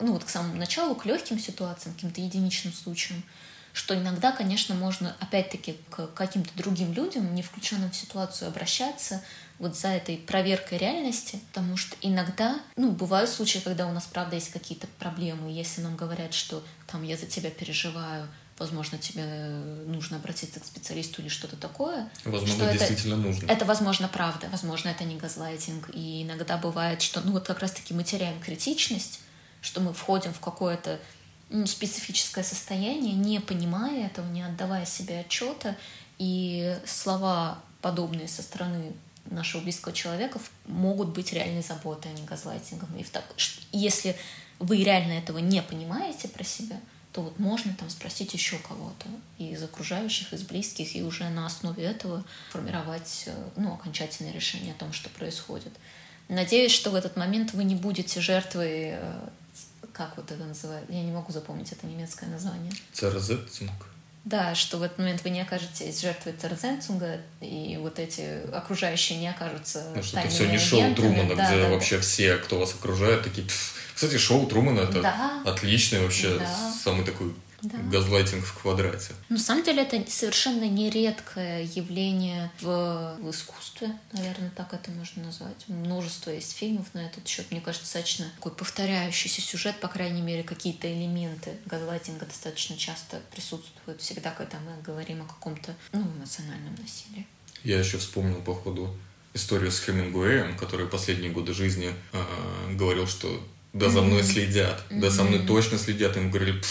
[0.00, 3.22] ну вот к самому началу, к легким ситуациям, к каким-то единичным случаям,
[3.72, 9.22] что иногда, конечно, можно опять-таки к каким-то другим людям, не включенным в ситуацию, обращаться
[9.58, 14.34] вот за этой проверкой реальности, потому что иногда, ну, бывают случаи, когда у нас, правда,
[14.36, 18.26] есть какие-то проблемы, если нам говорят, что там я за тебя переживаю,
[18.58, 19.24] возможно, тебе
[19.86, 23.46] нужно обратиться к специалисту или что-то такое, Возможно, что это- действительно нужно.
[23.50, 25.90] это, возможно, правда, возможно, это не газлайтинг.
[25.92, 29.20] И иногда бывает, что, ну, вот как раз-таки мы теряем критичность,
[29.60, 30.98] что мы входим в какое-то
[31.50, 35.76] ну, специфическое состояние, не понимая этого, не отдавая себе отчета,
[36.18, 38.92] и слова, подобные со стороны
[39.30, 42.94] нашего близкого человека, могут быть реальной заботой, а не газлайтингом.
[42.96, 43.34] И в так-
[43.72, 44.16] если
[44.58, 46.80] вы реально этого не понимаете про себя,
[47.12, 49.06] то вот можно там спросить еще кого-то
[49.38, 54.78] из окружающих, из близких, и уже на основе этого формировать э, ну, окончательное решение о
[54.78, 55.72] том, что происходит.
[56.28, 59.28] Надеюсь, что в этот момент вы не будете жертвой, э,
[59.92, 62.72] как вот это называют, я не могу запомнить это немецкое название.
[62.92, 63.70] Церзетцинг.
[64.24, 69.28] Да, что в этот момент вы не окажетесь жертвой Церзенцунга, и вот эти окружающие не
[69.28, 70.94] окажутся Ну, что это все не шоу.
[70.94, 71.68] Трумана, Да, где да, да.
[71.68, 73.46] вообще все, кто вас окружает, такие...
[73.46, 73.74] «Пф».
[73.94, 75.42] Кстати, шоу Трумана это Да.
[75.44, 76.72] отличный вообще, Да.
[76.82, 77.34] самый такой
[77.64, 77.78] Да.
[77.78, 79.14] газлайтинг в квадрате.
[79.28, 85.66] На самом деле это совершенно нередкое явление в, в искусстве, наверное, так это можно назвать.
[85.68, 87.46] Множество есть фильмов на этот счет.
[87.50, 94.00] Мне кажется, достаточно такой повторяющийся сюжет, по крайней мере, какие-то элементы газлайтинга достаточно часто присутствуют
[94.00, 97.26] всегда, когда мы говорим о каком-то ну, эмоциональном насилии.
[97.62, 98.94] Я еще вспомнил, походу,
[99.32, 103.42] историю с Хемингуэем, который последние годы жизни э, говорил, что
[103.72, 106.16] да за мной следят, да со мной точно следят.
[106.16, 106.62] Им говорили,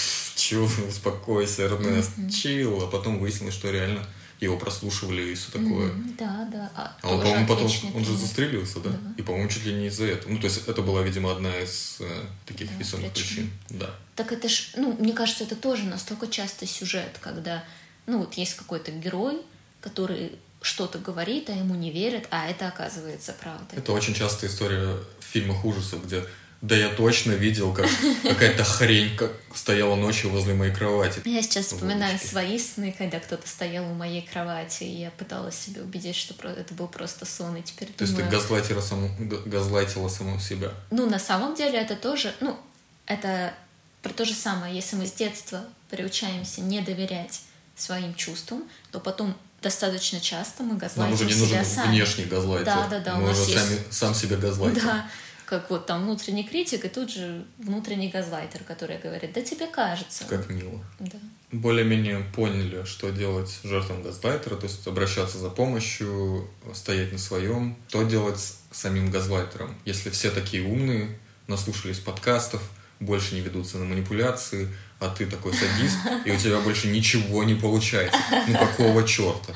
[0.44, 2.84] «Пф, чё, успокойся, Эрнест, чил.
[2.84, 4.06] А потом выяснилось, что реально
[4.39, 5.94] его прослушивали и все такое.
[5.94, 6.72] Мгм, Да, да.
[6.76, 8.89] А, А он, по-моему, потом, он же застрелился, да?
[8.89, 9.14] Да.
[9.18, 10.34] И, по-моему, чуть ли не из-за этого.
[10.34, 13.50] Ну, то есть это была, видимо, одна из э, таких Да, весомых причин.
[13.70, 13.80] причин.
[13.80, 13.89] Да.
[14.16, 17.64] Так это ж, ну, мне кажется, это тоже настолько частый сюжет, когда,
[18.06, 19.39] ну, вот есть какой-то герой,
[19.80, 23.78] который что-то говорит, а ему не верят, а это оказывается правдой.
[23.80, 26.24] Это очень частая история в фильмах ужасов, где
[26.64, 27.88] да я точно видел, как
[28.24, 31.22] какая-то хрень как стояла ночью возле моей кровати.
[31.26, 35.82] Я сейчас вспоминаю свои сны, когда кто-то стоял у моей кровати, и я пыталась себя
[35.82, 38.32] убедить, что это был просто сон, и теперь То есть ты думаю...
[38.39, 40.72] газлайтила саму, га- газлайтила саму себя.
[40.89, 42.57] Ну, на самом деле это тоже, ну,
[43.05, 43.53] это
[44.01, 44.74] про то же самое.
[44.74, 47.41] Если мы с детства приучаемся не доверять
[47.76, 51.89] своим чувствам, то потом достаточно часто мы Нам газлайтим уже не себя нужен сами.
[51.89, 52.66] внешний газлайтер.
[52.66, 54.82] Да, да, да, Мы уже есть- сами, сам себя газлайтер.
[54.84, 55.05] Да,
[55.54, 60.26] как вот там внутренний критик, и тут же внутренний газлайтер, который говорит, да тебе кажется.
[60.26, 60.84] Как мило.
[60.99, 61.20] Да.
[61.51, 67.78] более-менее поняли, что делать жертвам газлайтера, то есть обращаться за помощью, стоять на своем.
[67.88, 69.76] Что делать с самим газлайтером?
[69.86, 72.62] Если все такие умные, наслушались подкастов,
[72.99, 77.54] больше не ведутся на манипуляции, а ты такой садист, и у тебя больше ничего не
[77.54, 78.20] получается.
[78.47, 79.54] Ну какого черта?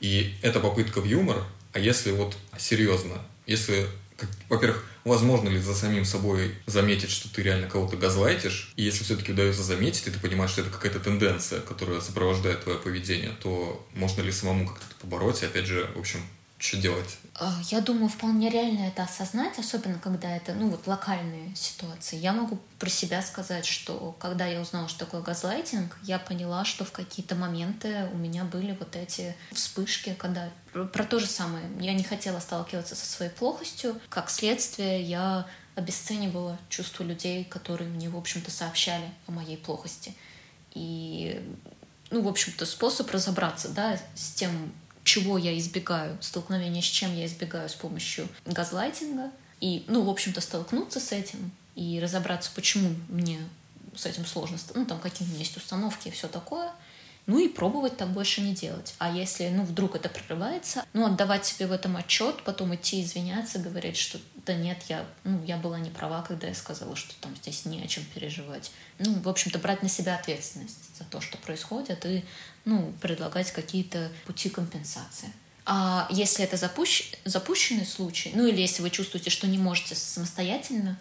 [0.00, 3.14] И это попытка в юмор, а если вот серьезно,
[3.46, 3.86] если,
[4.48, 9.32] во-первых, возможно ли за самим собой заметить, что ты реально кого-то газлайтишь, и если все-таки
[9.32, 14.22] удается заметить, и ты понимаешь, что это какая-то тенденция, которая сопровождает твое поведение, то можно
[14.22, 16.20] ли самому как-то побороть, и опять же, в общем,
[16.58, 17.18] что делать?
[17.36, 22.16] А, я думаю, вполне реально это осознать, особенно когда это, ну, вот локальные ситуации.
[22.16, 26.84] Я могу про себя сказать, что когда я узнала, что такое газлайтинг, я поняла, что
[26.84, 31.64] в какие-то моменты у меня были вот эти вспышки, когда про то же самое.
[31.78, 34.00] Я не хотела сталкиваться со своей плохостью.
[34.08, 35.46] Как следствие, я
[35.76, 40.12] обесценивала чувства людей, которые мне, в общем-то, сообщали о моей плохости.
[40.74, 41.40] И,
[42.10, 44.72] ну, в общем-то, способ разобраться, да, с тем,
[45.08, 49.30] чего я избегаю, столкновения с чем я избегаю с помощью газлайтинга.
[49.58, 53.38] И, ну, в общем-то, столкнуться с этим и разобраться, почему мне
[53.96, 56.70] с этим сложно, ну, там, какие у меня есть установки и все такое—
[57.28, 58.94] ну и пробовать так больше не делать.
[58.98, 63.58] А если, ну, вдруг это прорывается, ну, отдавать себе в этом отчет, потом идти извиняться,
[63.58, 67.36] говорить, что да нет, я, ну, я была не права, когда я сказала, что там
[67.36, 68.70] здесь не о чем переживать.
[68.98, 72.24] Ну, в общем-то, брать на себя ответственность за то, что происходит, и,
[72.64, 75.30] ну, предлагать какие-то пути компенсации.
[75.66, 77.12] А если это запущ...
[77.26, 80.98] запущенный случай, ну или если вы чувствуете, что не можете самостоятельно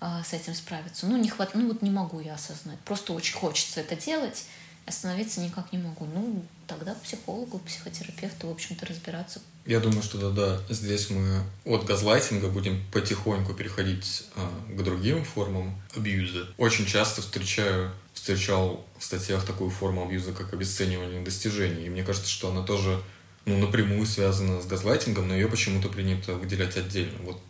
[0.00, 1.54] а, с этим справиться, ну не хват...
[1.54, 4.46] ну вот не могу я осознать, просто очень хочется это делать,
[4.88, 6.06] остановиться никак не могу.
[6.06, 9.40] Ну, тогда психологу, психотерапевту, в общем-то, разбираться.
[9.66, 15.80] Я думаю, что да-да, здесь мы от газлайтинга будем потихоньку переходить а, к другим формам
[15.94, 16.48] абьюза.
[16.56, 21.86] Очень часто встречаю, встречал в статьях такую форму абьюза, как обесценивание достижений.
[21.86, 23.00] И мне кажется, что она тоже
[23.44, 27.18] ну, напрямую связана с газлайтингом, но ее почему-то принято выделять отдельно.
[27.22, 27.40] Вот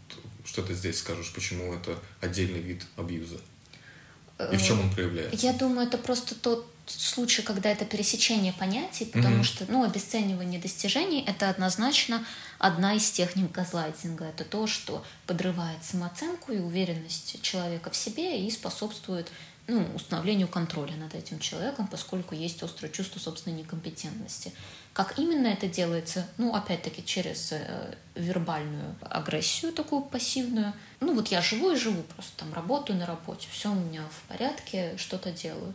[0.45, 3.39] что ты здесь скажешь, почему это отдельный вид абьюза?
[4.53, 5.45] И в чем он проявляется?
[5.45, 9.45] Я думаю, это просто тот случай, когда это пересечение понятий, потому mm-hmm.
[9.45, 12.25] что, ну, обесценивание достижений— это однозначно
[12.59, 14.27] одна из техник газлайтинга.
[14.27, 19.31] Это то, что подрывает самооценку и уверенность человека в себе и способствует
[19.69, 24.53] ну, установлению контроля над этим человеком, поскольку есть острое чувство собственной некомпетентности.
[24.95, 26.27] Как именно это делается?
[26.39, 30.73] Ну, опять-таки, через э, вербальную агрессию такую пассивную.
[31.01, 34.29] Ну, вот я живу и живу, просто там работаю на работе, все у меня в
[34.29, 35.75] порядке, что-то делаю.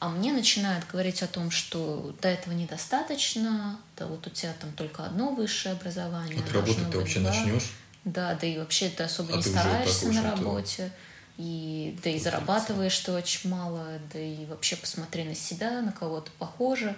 [0.00, 4.72] А мне начинают говорить о том, что до этого недостаточно, да вот у тебя там
[4.72, 6.36] только одно высшее образование.
[6.36, 7.72] Вот работать ты вообще начнешь?
[8.04, 10.92] Да, да и вообще ты особо а не ты стараешься на работе.
[11.36, 16.20] И да и зарабатываешь ты очень мало, да и вообще посмотри на себя, на кого
[16.20, 16.96] то похоже.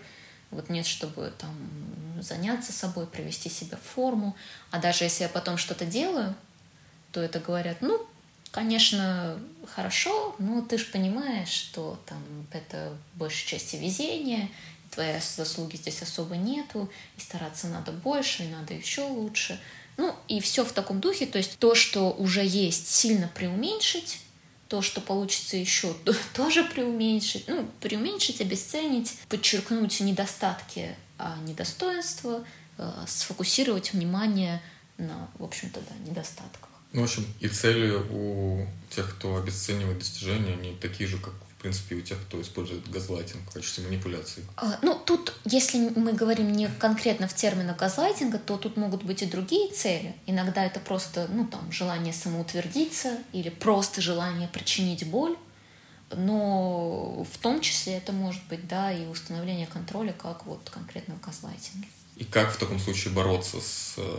[0.51, 1.55] Вот нет, чтобы там
[2.21, 4.37] заняться собой, привести себя в форму.
[4.71, 6.35] А даже если я потом что-то делаю,
[7.13, 8.07] то это говорят, ну,
[8.51, 9.39] конечно,
[9.75, 12.23] хорошо, но ты же понимаешь, что там
[12.53, 14.49] это большей части везение,
[14.91, 19.61] твоей заслуги здесь особо нету, и стараться надо больше, и надо еще лучше.
[19.97, 24.21] Ну, и все в таком духе, то есть то, что уже есть, сильно преуменьшить,
[24.69, 25.95] то, что получится еще,
[26.35, 32.45] тоже преуменьшить, ну, преуменьшить, обесценить, подчеркнуть недостатки, а недостоинства,
[32.79, 34.63] э, сфокусировать внимание
[34.97, 36.70] на, в общем-то, да, недостатках.
[36.93, 41.63] Ну, в общем, и цели у тех, кто обесценивает достижения, они такие же, как в
[41.63, 44.47] принципе, у тех, кто использует газлайтинг в качестве манипуляции?
[44.57, 49.21] А, ну, тут, если мы говорим не конкретно в терминах газлайтинга, то тут могут быть
[49.21, 50.17] и другие цели.
[50.25, 55.37] Иногда это просто, ну, там, желание самоутвердиться или просто желание причинить боль.
[56.17, 61.21] Но в том числе это может быть, да, и установление контроля, как вот конкретно в
[61.21, 61.89] газлайтинге.
[62.17, 64.19] И как в таком случае бороться с э,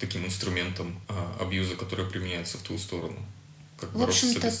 [0.00, 3.18] таким инструментом а, абьюза, который применяется в твою сторону?
[3.78, 4.52] Как в общем-то,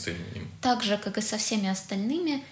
[0.60, 2.42] так же, как и со всеми остальными,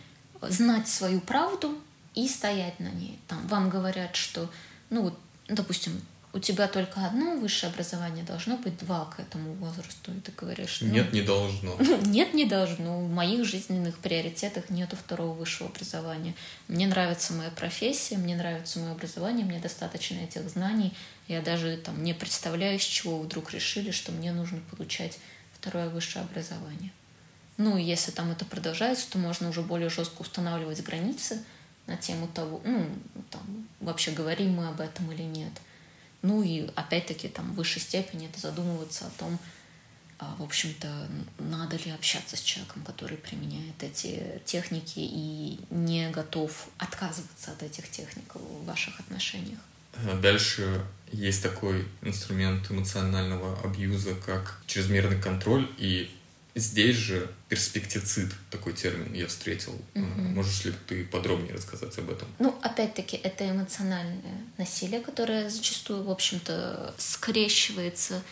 [0.42, 1.78] знать свою правду
[2.14, 3.18] и стоять на ней.
[3.26, 4.50] Там вам говорят, что,
[4.90, 5.14] ну,
[5.48, 6.00] допустим,
[6.34, 10.12] у тебя только одно высшее образование, должно быть два к этому возрасту.
[10.12, 10.78] И ты говоришь...
[10.82, 11.76] Ну, нет, не должно.
[12.02, 13.00] Нет, не должно.
[13.00, 16.34] В моих жизненных приоритетах нету второго высшего образования.
[16.68, 20.92] Мне нравится моя профессия, мне нравится мое образование, мне достаточно этих знаний.
[21.28, 25.18] Я даже там не представляю, с чего вдруг решили, что мне нужно получать
[25.52, 26.90] второе высшее образование.
[27.56, 31.42] Ну, если там это продолжается, то можно уже более жестко устанавливать границы
[31.86, 32.86] на тему того, ну,
[33.30, 35.52] там, вообще говорим мы об этом или нет–
[36.22, 39.38] ну и опять-таки там в высшей степени это задумываться о том,
[40.18, 41.08] а, в общем-то,
[41.38, 47.88] надо ли общаться с человеком, который применяет эти техники и не готов отказываться от этих
[47.90, 49.60] техник в ваших отношениях.
[50.20, 50.82] Дальше
[51.12, 56.10] есть такой инструмент эмоционального абьюза, как чрезмерный контроль и
[56.58, 59.80] Здесь же перспектицид, такой термин я встретил.
[59.94, 60.04] Угу.
[60.04, 62.26] Можешь ли ты подробнее рассказать об этом?
[62.40, 68.22] Ну, опять-таки, это эмоциональное насилие, которое зачастую, в общем-то, скрещивается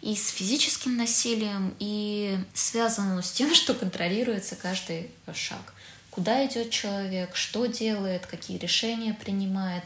[0.00, 5.72] и с физическим насилием, и связано с тем, что контролируется каждый шаг.
[6.10, 9.84] Куда идет человек, что делает, какие решения принимает,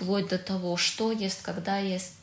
[0.00, 2.14] вплоть до того, что ест, когда ест,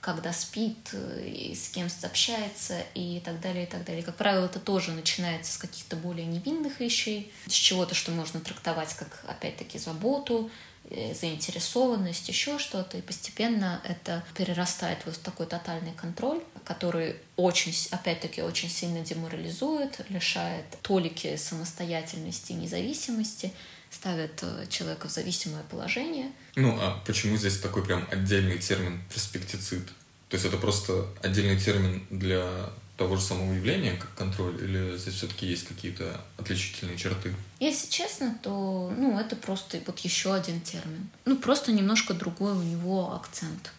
[0.00, 4.02] когда спит, э, и с кем общается и так далее, и так далее.
[4.02, 8.92] Как правило, это тоже начинается с каких-то более невинных вещей, с чего-то, что можно трактовать
[8.94, 10.50] как, опять-таки, заботу,
[10.90, 18.42] э, заинтересованность, еще что-то, и постепенно это перерастает в такой тотальный контроль, который очень, опять-таки,
[18.42, 23.50] очень сильно деморализует, лишает толики самостоятельности и независимости,
[23.90, 26.30] ставит э, человека в зависимое положение.
[26.56, 29.86] Ну, а почему здесь такой прям отдельный термин перспектицид?
[30.28, 35.14] То есть это просто отдельный термин для того же самого явления, как контроль, или здесь
[35.14, 37.34] все-таки есть какие-то отличительные черты?
[37.58, 41.08] Если честно, то ну, это просто вот еще один термин.
[41.24, 43.72] Ну, просто немножко другой у него акцент.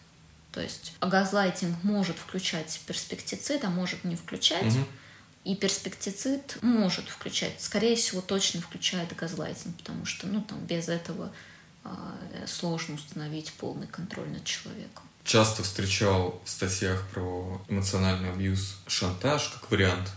[0.52, 4.66] То есть газлайтинг может включать перспектицид, а может не включать.
[4.66, 4.86] Угу.
[5.44, 11.30] И перспектицид может включать, скорее всего, точно включает газлайтинг, потому что ну, там, без этого
[12.46, 15.04] сложно установить полный контроль над человеком.
[15.24, 20.10] Часто встречал в статьях про эмоциональный абьюз шантаж как вариант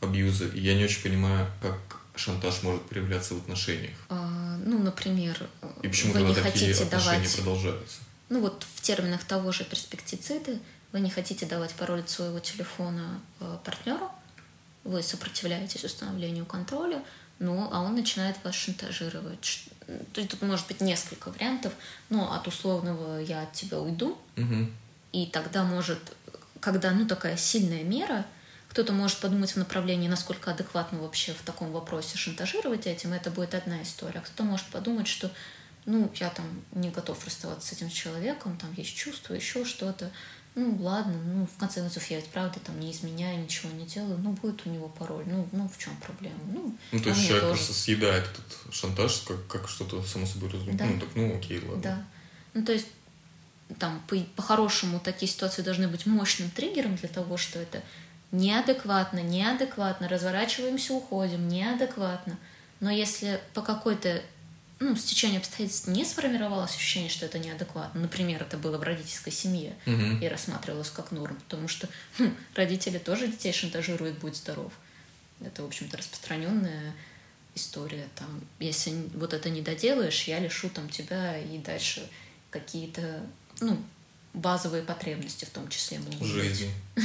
[0.00, 1.78] абьюза, и я не очень понимаю, как
[2.16, 3.96] шантаж может проявляться в отношениях.
[4.08, 5.48] А, ну, например,
[5.82, 7.36] и почему вы не такие хотите отношения давать...
[7.36, 7.98] продолжаются?
[8.28, 10.58] Ну вот в терминах того же перспектициды
[10.92, 14.10] вы не хотите давать пароль от своего телефона э, партнеру,
[14.84, 17.02] вы сопротивляетесь установлению контроля,
[17.38, 19.68] ну, а он начинает вас шантажировать.
[20.12, 21.72] То есть тут может быть несколько вариантов,
[22.10, 24.70] но от условного «я от тебя уйду», угу.
[25.12, 25.98] и тогда может,
[26.60, 28.26] когда, ну, такая сильная мера,
[28.68, 33.54] кто-то может подумать в направлении, насколько адекватно вообще в таком вопросе шантажировать этим, это будет
[33.54, 34.18] одна история.
[34.18, 35.30] А кто-то может подумать, что
[35.86, 40.10] ну, я там не готов расставаться с этим человеком, там есть чувства, еще что-то
[40.58, 44.18] ну ладно, ну в конце концов я ведь правда там не изменяю, ничего не делаю,
[44.18, 46.38] ну будет у него пароль, ну, ну в чем проблема?
[46.52, 47.54] Ну, ну то есть человек тоже.
[47.54, 50.84] просто съедает этот шантаж как, как что-то само собой разумеется.
[50.84, 50.90] Да.
[50.90, 51.82] Ну так, ну окей, ладно.
[51.82, 52.04] Да.
[52.54, 52.88] Ну то есть
[53.78, 57.82] там по- по-хорошему такие ситуации должны быть мощным триггером для того, что это
[58.32, 62.36] неадекватно, неадекватно, разворачиваемся, уходим, неадекватно.
[62.80, 64.22] Но если по какой-то
[64.80, 68.00] ну, с течением обстоятельств не сформировалось ощущение, что это неадекватно.
[68.00, 70.18] Например, это было в родительской семье угу.
[70.22, 74.72] и рассматривалось как норм, потому что ну, родители тоже детей шантажируют, будь здоров.
[75.40, 76.94] Это, в общем-то, распространенная
[77.54, 78.08] история.
[78.14, 82.08] Там, если вот это не доделаешь, я лишу там тебя и дальше
[82.50, 83.26] какие-то,
[83.60, 83.82] ну,
[84.32, 86.70] базовые потребности в том числе могут Жизнь.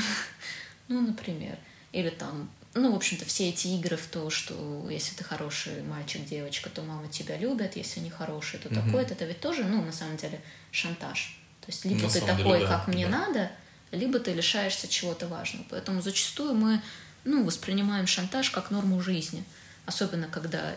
[0.90, 1.58] Ну, например.
[1.94, 6.26] Или там ну, в общем-то, все эти игры в то, что если ты хороший мальчик,
[6.26, 8.76] девочка, то мама тебя любит, если не хороший, то угу.
[8.76, 11.40] такой, это ведь тоже, ну, на самом деле, шантаж.
[11.62, 13.20] То есть либо на ты такой, деле, да, как мне да.
[13.20, 13.52] надо,
[13.92, 15.66] либо ты лишаешься чего-то важного.
[15.70, 16.82] Поэтому зачастую мы,
[17.26, 19.44] ну, воспринимаем шантаж как норму жизни.
[19.86, 20.76] Особенно, когда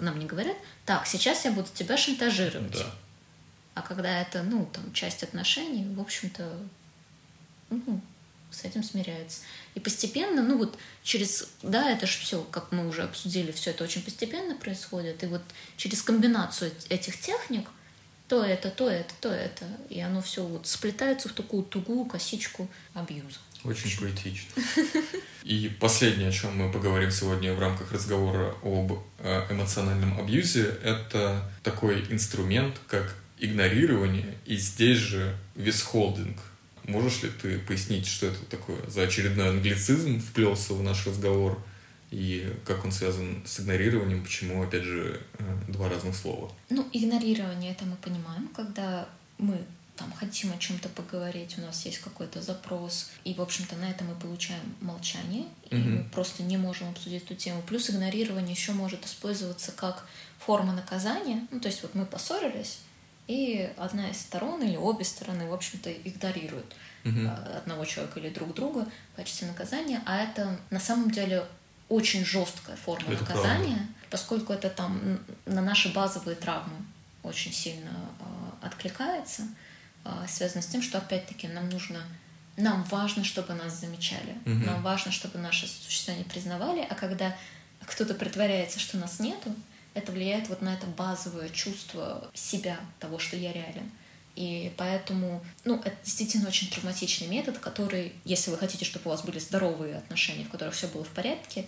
[0.00, 2.72] нам не говорят, так, сейчас я буду тебя шантажировать.
[2.72, 2.94] Да.
[3.74, 6.58] А когда это, ну, там, часть отношений, в общем-то,
[7.70, 8.00] ну,
[8.56, 9.40] с этим смиряется.
[9.74, 13.84] И постепенно, ну вот через, да, это же все, как мы уже обсудили, все это
[13.84, 15.22] очень постепенно происходит.
[15.22, 15.42] И вот
[15.76, 17.68] через комбинацию этих техник,
[18.28, 22.68] то это, то это, то это, и оно все вот сплетается в такую тугую косичку
[22.94, 23.38] абьюза.
[23.62, 24.62] Очень поэтично.
[25.44, 31.48] И последнее, о чем мы поговорим сегодня в рамках разговора об э, эмоциональном абьюзе, это
[31.62, 36.40] такой инструмент, как игнорирование и здесь же висхолдинг–
[36.86, 41.62] Можешь ли ты пояснить, что это такое за очередной англицизм вплелся в наш разговор
[42.10, 46.52] и как он связан с игнорированием, почему, опять же, э, два разных слова?
[46.70, 49.08] Ну, игнорирование это мы понимаем, когда
[49.38, 49.60] мы
[49.96, 54.04] там хотим о чем-то поговорить, у нас есть какой-то запрос, и, в общем-то, на это
[54.04, 55.88] мы получаем молчание, и угу.
[55.88, 57.62] мы просто не можем обсудить эту тему.
[57.66, 60.06] Плюс игнорирование еще может использоваться как
[60.38, 61.46] форма наказания.
[61.50, 62.78] Ну, то есть вот мы поссорились,
[63.28, 67.28] и одна из сторон или обе стороны, в общем-то, игнорируют угу.
[67.56, 71.44] одного человека или друг друга в качестве наказания, а это на самом деле
[71.88, 73.94] очень жесткая форма это наказания, правда.
[74.10, 76.76] поскольку это там на наши базовые травмы
[77.22, 79.42] очень сильно э, откликается,
[80.04, 82.00] э, связано с тем, что опять-таки нам нужно
[82.56, 84.64] нам важно, чтобы нас замечали, угу.
[84.64, 87.36] нам важно, чтобы наше существование признавали, а когда
[87.84, 89.54] кто-то притворяется, что нас нету,
[89.96, 93.90] это влияет вот на это базовое чувство себя, того, что я реален.
[94.34, 99.24] И поэтому, ну, это действительно очень травматичный метод, который, если вы хотите, чтобы у вас
[99.24, 101.64] были здоровые отношения, в которых все было в порядке,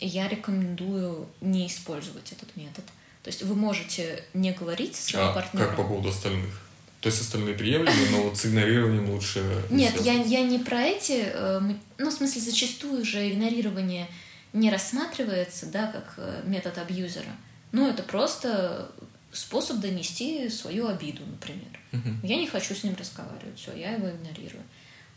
[0.00, 2.84] я рекомендую не использовать этот метод.
[3.22, 5.68] То есть вы можете не говорить со своим а партнером.
[5.68, 6.62] Как по поводу остальных?
[7.02, 9.44] То есть остальные приемлемы, но вот с игнорированием лучше...
[9.68, 11.24] Нет, я, я не про эти...
[11.26, 11.60] Э,
[11.98, 14.08] ну, в смысле, зачастую же игнорирование
[14.54, 17.30] не рассматривается, да, как э, метод абьюзера.
[17.72, 18.90] Ну, это просто
[19.32, 21.80] способ донести свою обиду, например.
[21.92, 22.26] Угу.
[22.26, 24.62] Я не хочу с ним разговаривать, все, я его игнорирую.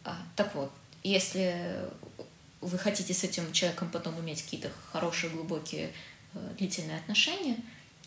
[0.04, 0.72] А, так вот,
[1.04, 1.90] если
[2.62, 5.92] вы хотите с этим человеком потом иметь какие-то хорошие, глубокие,
[6.34, 7.58] э, длительные отношения,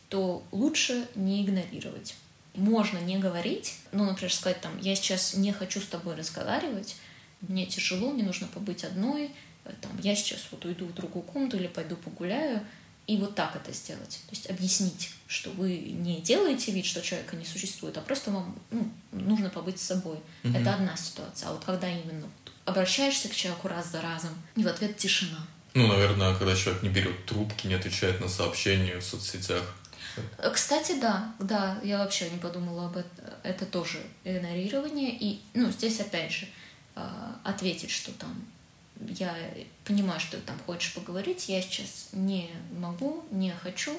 [0.08, 2.14] то лучше не игнорировать.
[2.54, 6.96] Можно не говорить, ну, например, сказать там, я сейчас не хочу с тобой разговаривать,
[7.40, 9.30] мне тяжело, мне нужно побыть одной,
[9.64, 12.60] э, там, я сейчас вот уйду в другую комнату или пойду погуляю,
[13.12, 14.20] и вот так это сделать.
[14.26, 18.58] То есть объяснить, что вы не делаете вид, что человека не существует, а просто вам
[18.70, 20.16] ну, нужно побыть с собой.
[20.42, 20.58] Mm-hmm.
[20.58, 21.50] Это одна ситуация.
[21.50, 22.26] А вот когда именно
[22.64, 25.46] обращаешься к человеку раз за разом, и в ответ тишина.
[25.74, 29.62] Ну, наверное, когда человек не берет трубки, не отвечает на сообщения в соцсетях.
[30.54, 33.26] Кстати, да, да, я вообще не подумала об этом.
[33.42, 35.14] Это тоже игнорирование.
[35.18, 36.46] И, ну, здесь опять же,
[36.94, 38.34] а, ответить, что там
[39.08, 39.34] я
[39.84, 43.92] понимаю, что ты там хочешь поговорить, я сейчас не могу, не хочу,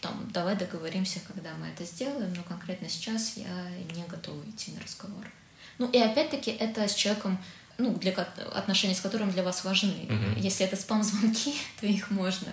[0.00, 4.80] там, давай договоримся, когда мы это сделаем, но конкретно сейчас я не готова идти на
[4.80, 5.30] разговор.
[5.78, 7.38] Ну и опять-таки это с человеком,
[7.78, 10.06] ну, для отношений с которым для вас важны.
[10.08, 10.40] Mm-hmm.
[10.40, 12.48] Если это спам-звонки, то их можно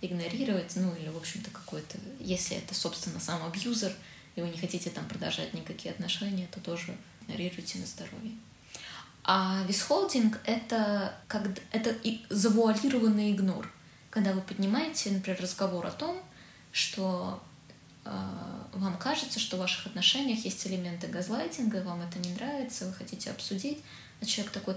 [0.00, 1.98] игнорировать, ну или, в общем-то, какой-то...
[2.20, 3.92] Если это, собственно, сам абьюзер,
[4.36, 8.32] и вы не хотите там продолжать никакие отношения, то тоже игнорируйте на здоровье.
[9.30, 13.70] А висхолдинг— это, как, это и завуалированный игнор.
[14.08, 16.18] Когда вы поднимаете, например, разговор о том,
[16.72, 17.38] что
[18.06, 18.10] э,
[18.72, 23.30] вам кажется, что в ваших отношениях есть элементы газлайтинга, вам это не нравится, вы хотите
[23.30, 23.80] обсудить,
[24.22, 24.76] а человек такой,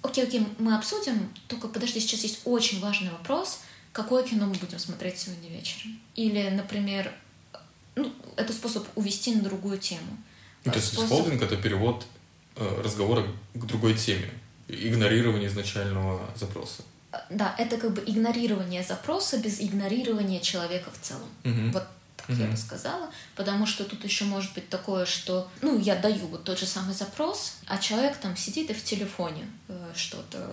[0.00, 3.60] окей, окей, мы обсудим, только подожди, сейчас есть очень важный вопрос,
[3.92, 6.00] какое кино мы будем смотреть сегодня вечером?
[6.14, 7.12] Или, например,
[7.96, 10.16] ну, это способ увести на другую тему.
[10.64, 11.26] Ну, то есть способ...
[11.42, 12.06] это перевод
[12.82, 14.30] разговора к другой теме,
[14.68, 16.82] игнорирование изначального запроса.
[17.30, 21.28] Да, это как бы игнорирование запроса без игнорирования человека в целом.
[21.44, 21.72] Угу.
[21.72, 21.84] Вот
[22.16, 22.42] так угу.
[22.42, 26.44] я бы сказала, потому что тут еще может быть такое, что, ну, я даю вот
[26.44, 30.52] тот же самый запрос, а человек там сидит и в телефоне э, что-то,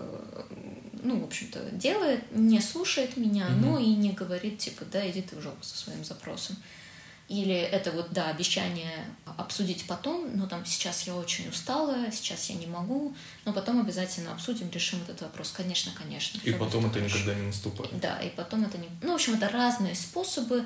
[1.03, 3.65] ну, в общем-то, делает, не слушает меня, угу.
[3.65, 6.55] но и не говорит, типа, да, иди ты в жопу со своим запросом.
[7.27, 9.03] Или это вот, да, обещание
[9.37, 13.15] обсудить потом, но там сейчас я очень устала, сейчас я не могу,
[13.45, 15.51] но потом обязательно обсудим, решим этот вопрос.
[15.51, 16.39] Конечно, конечно.
[16.43, 17.17] И потом это хорошо.
[17.17, 17.99] никогда не наступает.
[17.99, 18.87] Да, и потом это не...
[19.01, 20.65] Ну, в общем, это разные способы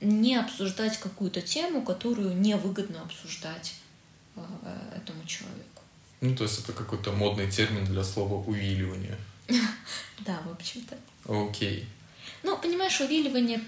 [0.00, 3.74] не обсуждать какую-то тему, которую невыгодно обсуждать
[4.34, 4.40] э,
[4.96, 5.82] этому человеку.
[6.20, 9.16] Ну, то есть это какой-то модный термин для слова увиливание.
[10.20, 10.96] Да, в общем-то.
[11.28, 11.86] Окей.
[12.42, 13.60] Ну, понимаешь, увиливание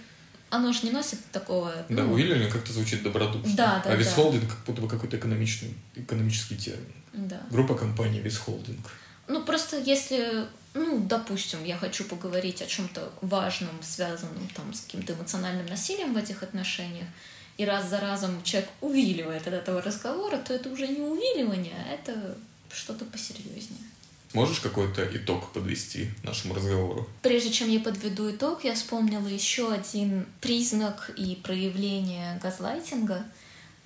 [0.51, 1.72] оно же не носит такого...
[1.88, 2.12] Да, ну...
[2.12, 3.55] уильяминг как-то звучит добродушно.
[3.55, 4.51] Да, да, А висхолдинг да.
[4.51, 6.92] как будто бы какой-то экономичный, экономический термин.
[7.12, 7.40] Да.
[7.51, 8.90] Группа компаний висхолдинг.
[9.26, 15.12] Ну, просто если, ну, допустим, я хочу поговорить о чем-то важном, связанном там с каким-то
[15.12, 17.07] эмоциональным насилием в этих отношениях,
[17.59, 21.92] и раз за разом человек увиливает от этого разговора, то это уже не увиливание, а
[21.92, 22.36] это
[22.72, 23.80] что-то посерьезнее.
[24.35, 27.09] Можешь какой-то итог подвести нашему разговору?
[27.22, 33.24] Прежде чем я подведу итог, я вспомнила еще один признак и проявление газлайтинга,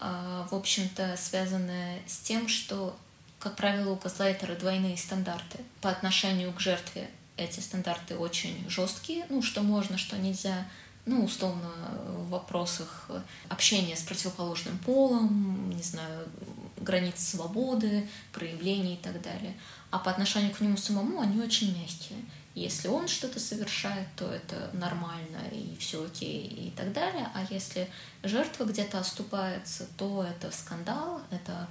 [0.00, 2.96] а, в общем-то, связанное с тем, что,
[3.38, 5.58] как правило, у газлайтера двойные стандарты.
[5.80, 10.66] По отношению к жертве эти стандарты очень жесткие, ну, что можно, что нельзя,
[11.04, 11.70] ну, условно,
[12.16, 13.10] в вопросах
[13.48, 16.28] общения с противоположным полом, не знаю,
[16.76, 19.54] границ свободы, проявлений и так далее
[19.92, 22.18] а по отношению к нему самому они очень мягкие.
[22.54, 27.28] Если он что-то совершает, то это нормально и все окей и так далее.
[27.34, 27.88] А если
[28.22, 31.68] жертва где-то оступается, то это скандал, это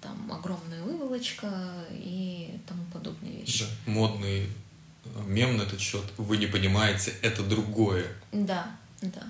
[0.00, 1.50] там огромная выволочка
[1.90, 3.66] и тому подобные вещи.
[3.86, 3.92] Да.
[3.92, 4.48] Модный
[5.26, 6.04] мем на этот счет.
[6.16, 8.06] Вы не понимаете, это другое.
[8.32, 8.66] Да,
[9.00, 9.22] да.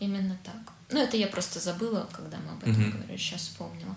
[0.00, 0.74] Именно так.
[0.90, 2.96] Ну, это я просто забыла, когда мы об этом угу.
[2.96, 3.94] говорили, сейчас вспомнила.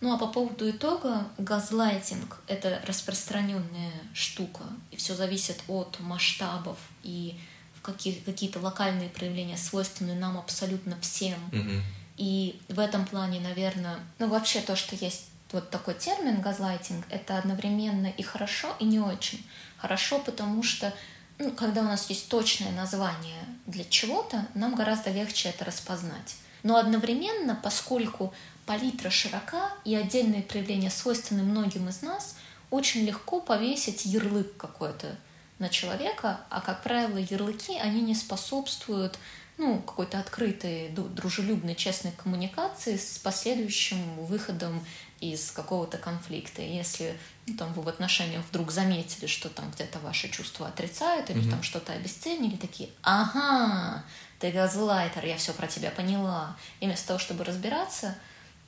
[0.00, 7.38] Ну а по поводу итога, газлайтинг— это распространенная штука, и все зависит от масштабов и
[7.80, 11.38] какие, какие-то локальные проявления свойственны нам абсолютно всем.
[11.52, 11.80] Mm-hmm.
[12.16, 17.38] И в этом плане, наверное, ну вообще то, что есть вот такой термин газлайтинг, это
[17.38, 19.46] одновременно и хорошо, и не очень.
[19.78, 20.92] Хорошо, потому что
[21.38, 26.36] ну, когда у нас есть точное название для чего-то, нам гораздо легче это распознать.
[26.62, 28.34] Но одновременно, поскольку
[28.66, 32.36] палитра широка и отдельные проявления свойственны многим из нас,
[32.70, 35.16] очень легко повесить ярлык какой-то
[35.58, 39.18] на человека, а, как правило, ярлыки, они не способствуют
[39.56, 44.84] ну, какой-то открытой, дружелюбной, честной коммуникации с последующим выходом
[45.20, 46.62] из какого-то конфликта.
[46.62, 51.42] Если ну, там, вы в отношениях вдруг заметили, что там где-то ваши чувства отрицают или
[51.42, 51.50] mm-hmm.
[51.50, 54.04] там что-то обесценили, такие «Ага,
[54.38, 56.56] ты газлайтер, я все про тебя поняла».
[56.80, 58.16] И вместо того, чтобы разбираться,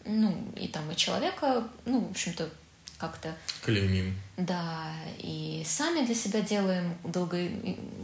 [0.05, 2.49] ну, и там и человека, ну, в общем-то,
[2.99, 3.35] как-то...
[3.63, 4.19] Клеймим.
[4.37, 7.39] Да, и сами для себя делаем долго,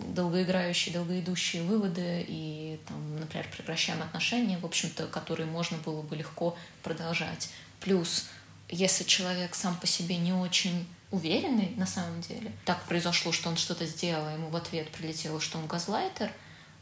[0.09, 6.57] долгоиграющие, долгоидущие выводы и, там, например, прекращаем отношения, в общем-то, которые можно было бы легко
[6.83, 7.51] продолжать.
[7.83, 8.27] Плюс,
[8.69, 13.57] если человек сам по себе не очень уверенный на самом деле, так произошло, что он
[13.57, 16.33] что-то сделал, ему в ответ прилетело, что он газлайтер,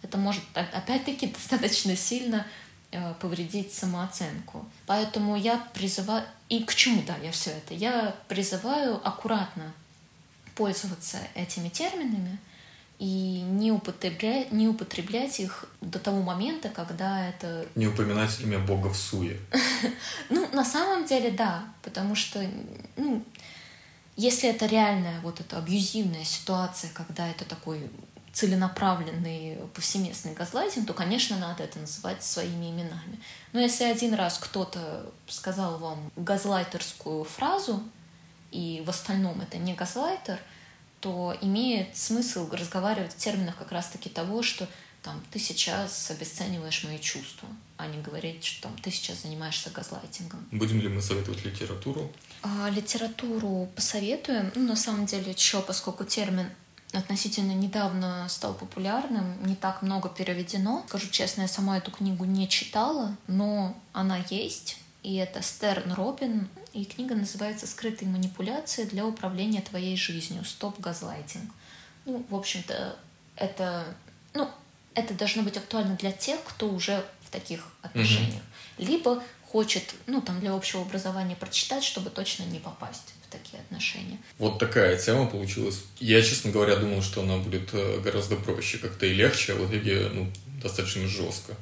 [0.03, 2.47] это может опять-таки достаточно сильно
[2.93, 4.69] Э, повредить самооценку.
[4.87, 6.25] Поэтому я призываю...
[6.49, 7.73] И к чему, да, я все это?
[7.73, 9.73] Я призываю аккуратно
[10.57, 12.37] пользоваться этими терминами
[13.01, 17.67] и не употреблять, не употреблять их до того момента, когда это...
[17.75, 19.41] Не упоминать имя Бога в суе.
[20.29, 22.47] Ну, на самом деле, да, потому что,
[22.99, 23.25] ну,
[24.17, 27.91] если это реальная вот эта абьюзивная ситуация, когда это такой
[28.35, 33.19] целенаправленный повсеместный газлайтинг, то, конечно, надо это называть своими именами.
[33.55, 37.83] Но если один раз кто-то сказал вам газлайтерскую фразу,
[38.51, 40.39] и в остальном это не газлайтер,
[41.01, 44.69] то имеет смысл разговаривать в терминах как раз-таки того, что
[45.03, 47.49] там, ты сейчас обесцениваешь мои чувства,
[47.79, 50.47] а не говорить, что там, ты сейчас занимаешься газлайтингом.
[50.51, 52.13] Будем ли мы советовать литературу?
[52.43, 54.53] А, литературу посоветуем.
[54.55, 56.51] Ну, на самом деле, еще поскольку термин
[56.93, 60.85] относительно недавно стал популярным, не так много переведено.
[60.89, 64.79] Скажу честно, я сама эту книгу не читала, но она есть.
[65.03, 70.45] И это Стерн Робин, и книга называется «Скрытые манипуляции для управления твоей жизнью.
[70.45, 71.51] Стоп газлайтинг».
[72.07, 72.97] Ну, в общем-то,
[73.37, 73.85] это,
[74.35, 74.49] ну,
[74.95, 78.43] это должно быть актуально для тех, кто уже в таких отношениях.
[78.79, 78.87] Mm-hmm.
[78.87, 84.19] Либо хочет, ну, там, для общего образования прочитать, чтобы точно не попасть такие отношения.
[84.39, 85.85] Вот такая тема получилась.
[86.01, 89.71] Я, честно говоря, думал, что она будет э, гораздо проще как-то и легче, а в
[89.71, 90.31] итоге, ну,
[90.63, 91.55] достаточно жестко.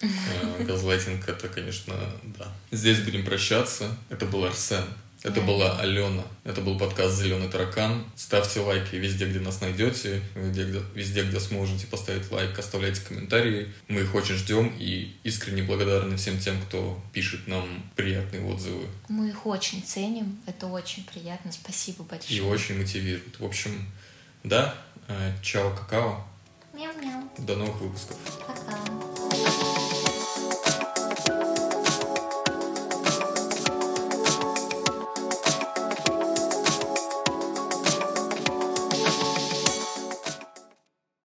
[0.00, 1.94] Э, газлайтинг это, конечно,
[2.38, 2.48] да.
[2.70, 3.96] Здесь будем прощаться.
[4.08, 4.84] Это был Арсен.
[5.22, 6.22] Это была Алена.
[6.44, 8.06] Это был подкаст «Зеленый таракан».
[8.16, 13.70] Ставьте лайки везде, где нас найдете, везде где, везде, где сможете поставить лайк, оставляйте комментарии.
[13.88, 18.86] Мы их очень ждем и искренне благодарны всем тем, кто пишет нам приятные отзывы.
[19.08, 20.40] Мы их очень ценим.
[20.46, 21.52] Это очень приятно.
[21.52, 22.38] Спасибо большое.
[22.38, 23.38] И очень мотивирует.
[23.38, 23.90] В общем,
[24.42, 24.74] да,
[25.08, 26.26] э, чао, какао.
[26.72, 27.30] Мяу-мяу.
[27.36, 28.16] До новых выпусков.
[28.46, 29.19] Пока.